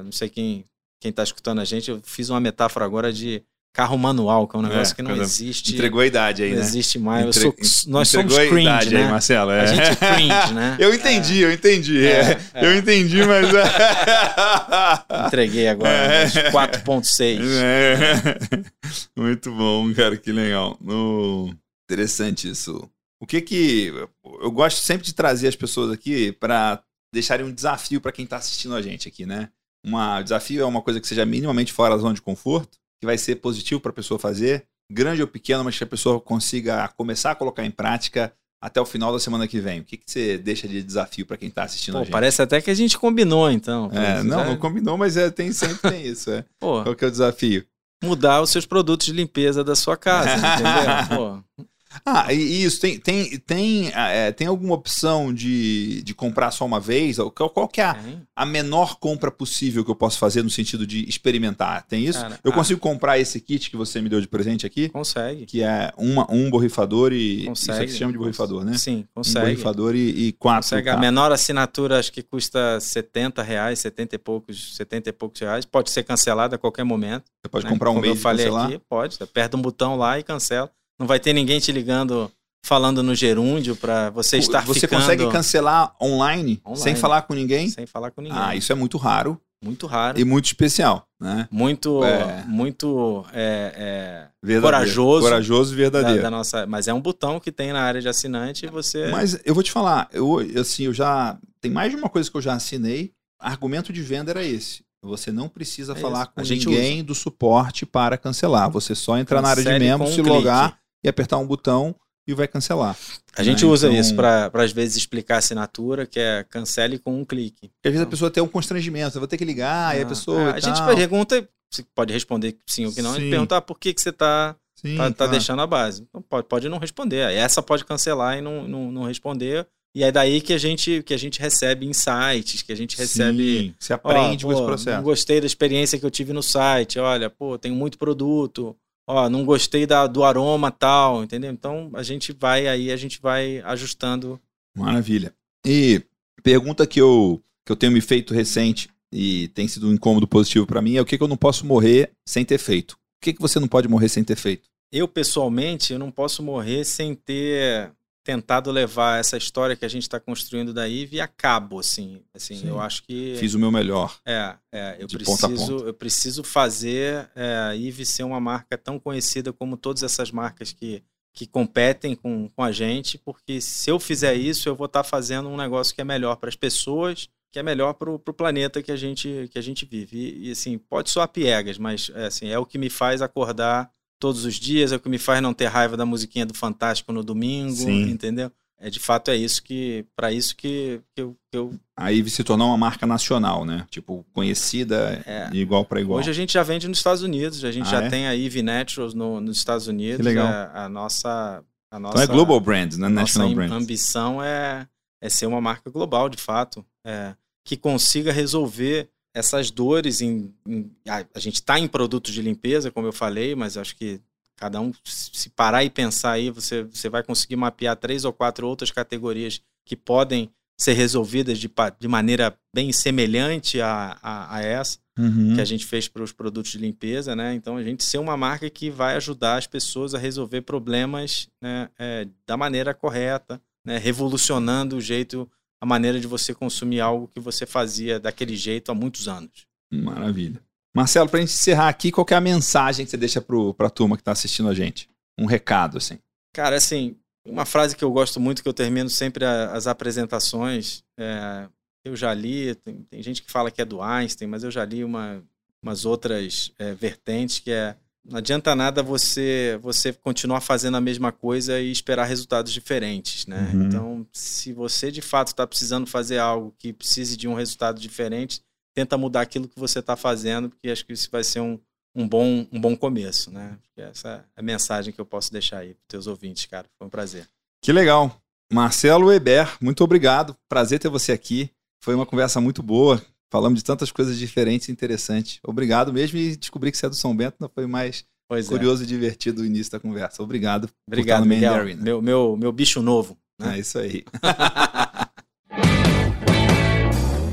[0.03, 0.65] não sei quem
[1.01, 3.41] está escutando a gente, eu fiz uma metáfora agora de
[3.73, 5.73] carro manual, que é um negócio é, que não existe.
[5.73, 6.61] Entregou a idade aí, não né?
[6.61, 7.25] Não existe mais.
[7.25, 7.65] Entre...
[7.65, 9.03] Sou, nós somos cringe, a idade né?
[9.03, 9.51] aí, Marcelo.
[9.51, 9.61] É.
[9.61, 10.77] A gente é cringe, né?
[10.79, 12.05] Eu entendi, eu entendi.
[12.05, 12.65] É, é.
[12.65, 13.47] Eu entendi, mas...
[15.27, 17.39] Entreguei agora, 4.6.
[19.17, 20.77] Muito bom, cara, que legal.
[20.79, 21.53] No...
[21.89, 22.87] Interessante isso.
[23.19, 23.93] O que que...
[24.41, 26.81] Eu gosto sempre de trazer as pessoas aqui para
[27.13, 29.49] deixarem um desafio para quem está assistindo a gente aqui, né?
[29.85, 29.93] Um
[30.23, 33.35] desafio é uma coisa que seja minimamente fora da zona de conforto, que vai ser
[33.35, 37.35] positivo para a pessoa fazer, grande ou pequeno, mas que a pessoa consiga começar a
[37.35, 39.81] colocar em prática até o final da semana que vem.
[39.81, 42.13] O que, que você deixa de desafio para quem está assistindo Pô, a gente?
[42.13, 43.91] Parece até que a gente combinou, então.
[43.91, 46.31] É, não, não combinou, mas é, tem, sempre tem isso.
[46.31, 46.45] É.
[46.57, 47.65] Pô, Qual que é o desafio?
[48.01, 51.17] Mudar os seus produtos de limpeza da sua casa, entendeu?
[51.17, 51.65] Pô.
[52.05, 56.79] Ah, e isso, tem, tem, tem, é, tem alguma opção de, de comprar só uma
[56.79, 57.17] vez?
[57.35, 57.97] Qual, qual que é a,
[58.35, 61.83] a, menor compra possível que eu posso fazer no sentido de experimentar?
[61.83, 62.19] Tem isso?
[62.19, 64.89] Cara, eu ah, consigo comprar esse kit que você me deu de presente aqui?
[64.89, 65.45] Consegue.
[65.45, 67.45] Que é uma, um borrifador e.
[67.45, 67.85] Consegue.
[67.85, 68.77] Isso se chama de borrifador, né?
[68.77, 69.39] Sim, consegue.
[69.39, 70.69] Um borrifador e, e quatro.
[70.69, 70.89] Consegue.
[70.89, 75.65] A menor assinatura acho que custa 70 reais, 70 e poucos, 70 e poucos reais.
[75.65, 77.25] Pode ser cancelada a qualquer momento.
[77.41, 77.71] Você pode né?
[77.71, 79.17] comprar um Como mês eu falei aqui, pode.
[79.21, 80.71] Aperta um botão lá e cancela.
[80.99, 82.31] Não vai ter ninguém te ligando
[82.65, 85.01] falando no gerúndio para você estar você ficando...
[85.01, 87.69] consegue cancelar online, online, sem falar com ninguém?
[87.69, 88.37] Sem falar com ninguém.
[88.39, 89.39] Ah, isso é muito raro.
[89.63, 90.19] Muito raro.
[90.19, 91.47] E muito especial, né?
[91.49, 92.43] Muito, é.
[92.45, 95.25] muito é, é, corajoso.
[95.25, 96.17] Corajoso e verdadeiro.
[96.17, 99.07] Da, da, nossa, mas é um botão que tem na área de assinante e você...
[99.07, 101.37] Mas eu vou te falar, eu, assim, eu já...
[101.61, 103.13] Tem mais de uma coisa que eu já assinei.
[103.39, 104.83] Argumento de venda era esse.
[105.01, 107.03] Você não precisa é falar com ninguém usa.
[107.03, 108.69] do suporte para cancelar.
[108.69, 110.82] Você só entrar na área de membros, se logar clique.
[111.03, 111.95] E apertar um botão
[112.27, 112.97] e vai cancelar.
[113.35, 113.71] A gente né?
[113.71, 113.99] usa então...
[113.99, 117.69] isso para, às vezes, explicar a assinatura, que é cancele com um clique.
[117.69, 120.05] Porque às vezes a pessoa tem um constrangimento, vou ter que ligar, ah, e a
[120.05, 120.53] pessoa.
[120.53, 123.27] a gente pergunta, você pode responder sim ou que não, sim.
[123.27, 124.55] e perguntar por que, que você está
[124.97, 126.03] tá, tá deixando a base.
[126.03, 127.31] Então, pode, pode não responder.
[127.33, 129.67] Essa pode cancelar e não, não, não responder.
[129.95, 133.59] E é daí que a gente, que a gente recebe insights, que a gente recebe.
[133.59, 134.97] Sim, você aprende com esse processo.
[134.97, 136.97] Não gostei da experiência que eu tive no site.
[136.97, 138.75] Olha, pô, tenho muito produto
[139.07, 141.51] ó, não gostei da, do aroma tal, entendeu?
[141.51, 144.39] Então a gente vai aí, a gente vai ajustando.
[144.75, 145.33] Maravilha.
[145.65, 146.01] E
[146.41, 150.65] pergunta que eu, que eu tenho me feito recente e tem sido um incômodo positivo
[150.65, 152.93] para mim é o que, que eu não posso morrer sem ter feito.
[152.93, 154.67] O que, que você não pode morrer sem ter feito?
[154.91, 157.91] Eu, pessoalmente, eu não posso morrer sem ter
[158.23, 162.21] tentado levar essa história que a gente está construindo da IVE a cabo, assim.
[162.33, 162.69] Assim, Sim.
[162.69, 164.17] eu acho que fiz o meu melhor.
[164.25, 168.97] É, é eu preciso, ponta eu preciso fazer é, a IVE ser uma marca tão
[168.97, 171.03] conhecida como todas essas marcas que
[171.35, 175.09] que competem com, com a gente, porque se eu fizer isso, eu vou estar tá
[175.09, 178.83] fazendo um negócio que é melhor para as pessoas, que é melhor para o planeta
[178.83, 180.15] que a gente que a gente vive.
[180.15, 183.91] E, e assim, pode soar piegas, mas é, assim, é o que me faz acordar
[184.23, 187.11] todos os dias, é o que me faz não ter raiva da musiquinha do Fantástico
[187.11, 188.03] no domingo, Sim.
[188.03, 188.49] entendeu?
[188.79, 192.41] É de fato é isso que para isso que, que, eu, que eu aí se
[192.41, 193.85] tornou uma marca nacional, né?
[193.89, 195.49] Tipo conhecida é.
[195.51, 196.19] igual para igual.
[196.19, 198.09] Hoje a gente já vende nos Estados Unidos, a gente ah, já é?
[198.09, 200.17] tem a Eve Naturals no, nos Estados Unidos.
[200.17, 200.47] Que legal.
[200.47, 201.61] É, a nossa
[201.91, 203.09] a nossa então é global brand, né?
[203.09, 203.73] National brand.
[203.73, 204.87] A ambição é
[205.21, 207.35] é ser uma marca global, de fato, é,
[207.65, 212.91] que consiga resolver essas dores em, em a, a, gente está em produtos de limpeza,
[212.91, 214.21] como eu falei, mas acho que
[214.55, 218.67] cada um se parar e pensar aí, você, você vai conseguir mapear três ou quatro
[218.67, 221.69] outras categorias que podem ser resolvidas de,
[221.99, 225.55] de maneira bem semelhante a, a, a essa uhum.
[225.55, 227.53] que a gente fez para os produtos de limpeza, né?
[227.53, 231.89] Então a gente ser uma marca que vai ajudar as pessoas a resolver problemas né,
[231.97, 233.97] é, da maneira correta, né?
[233.97, 235.49] revolucionando o jeito
[235.83, 239.67] a maneira de você consumir algo que você fazia daquele jeito há muitos anos.
[239.91, 240.61] Maravilha.
[240.95, 243.89] Marcelo, para a gente encerrar aqui, qual é a mensagem que você deixa para a
[243.89, 245.09] turma que está assistindo a gente?
[245.37, 246.19] um recado, assim.
[246.53, 251.67] Cara, assim, uma frase que eu gosto muito, que eu termino sempre as apresentações, é,
[252.05, 254.85] eu já li, tem, tem, gente que fala que é do Einstein, mas eu já
[254.85, 255.43] li uma,
[255.81, 257.95] umas outras é, vertentes que é
[258.25, 263.71] não adianta nada você você continuar fazendo a mesma coisa e esperar resultados diferentes, né?
[263.73, 263.83] Uhum.
[263.83, 268.61] Então, se você de fato está precisando fazer algo que precise de um resultado diferente,
[268.93, 271.77] tenta mudar aquilo que você está fazendo, porque acho que isso vai ser um,
[272.15, 273.77] um, bom, um bom começo, né?
[273.97, 276.87] Essa é a mensagem que eu posso deixar aí para teus ouvintes, cara.
[276.97, 277.47] Foi um prazer.
[277.81, 278.41] Que legal.
[278.71, 280.55] Marcelo Eber, muito obrigado.
[280.69, 281.69] Prazer ter você aqui.
[282.01, 283.21] Foi uma conversa muito boa.
[283.53, 285.59] Falamos de tantas coisas diferentes e interessantes.
[285.63, 288.67] Obrigado mesmo e descobri que você é do São Bento, não foi mais pois é.
[288.67, 289.05] curioso é.
[289.05, 290.41] e divertido o início da conversa.
[290.41, 290.89] Obrigado.
[291.07, 291.95] Obrigado, Miguel.
[291.97, 293.37] Meu, meu, meu bicho novo.
[293.61, 293.75] Né?
[293.75, 294.23] É isso aí.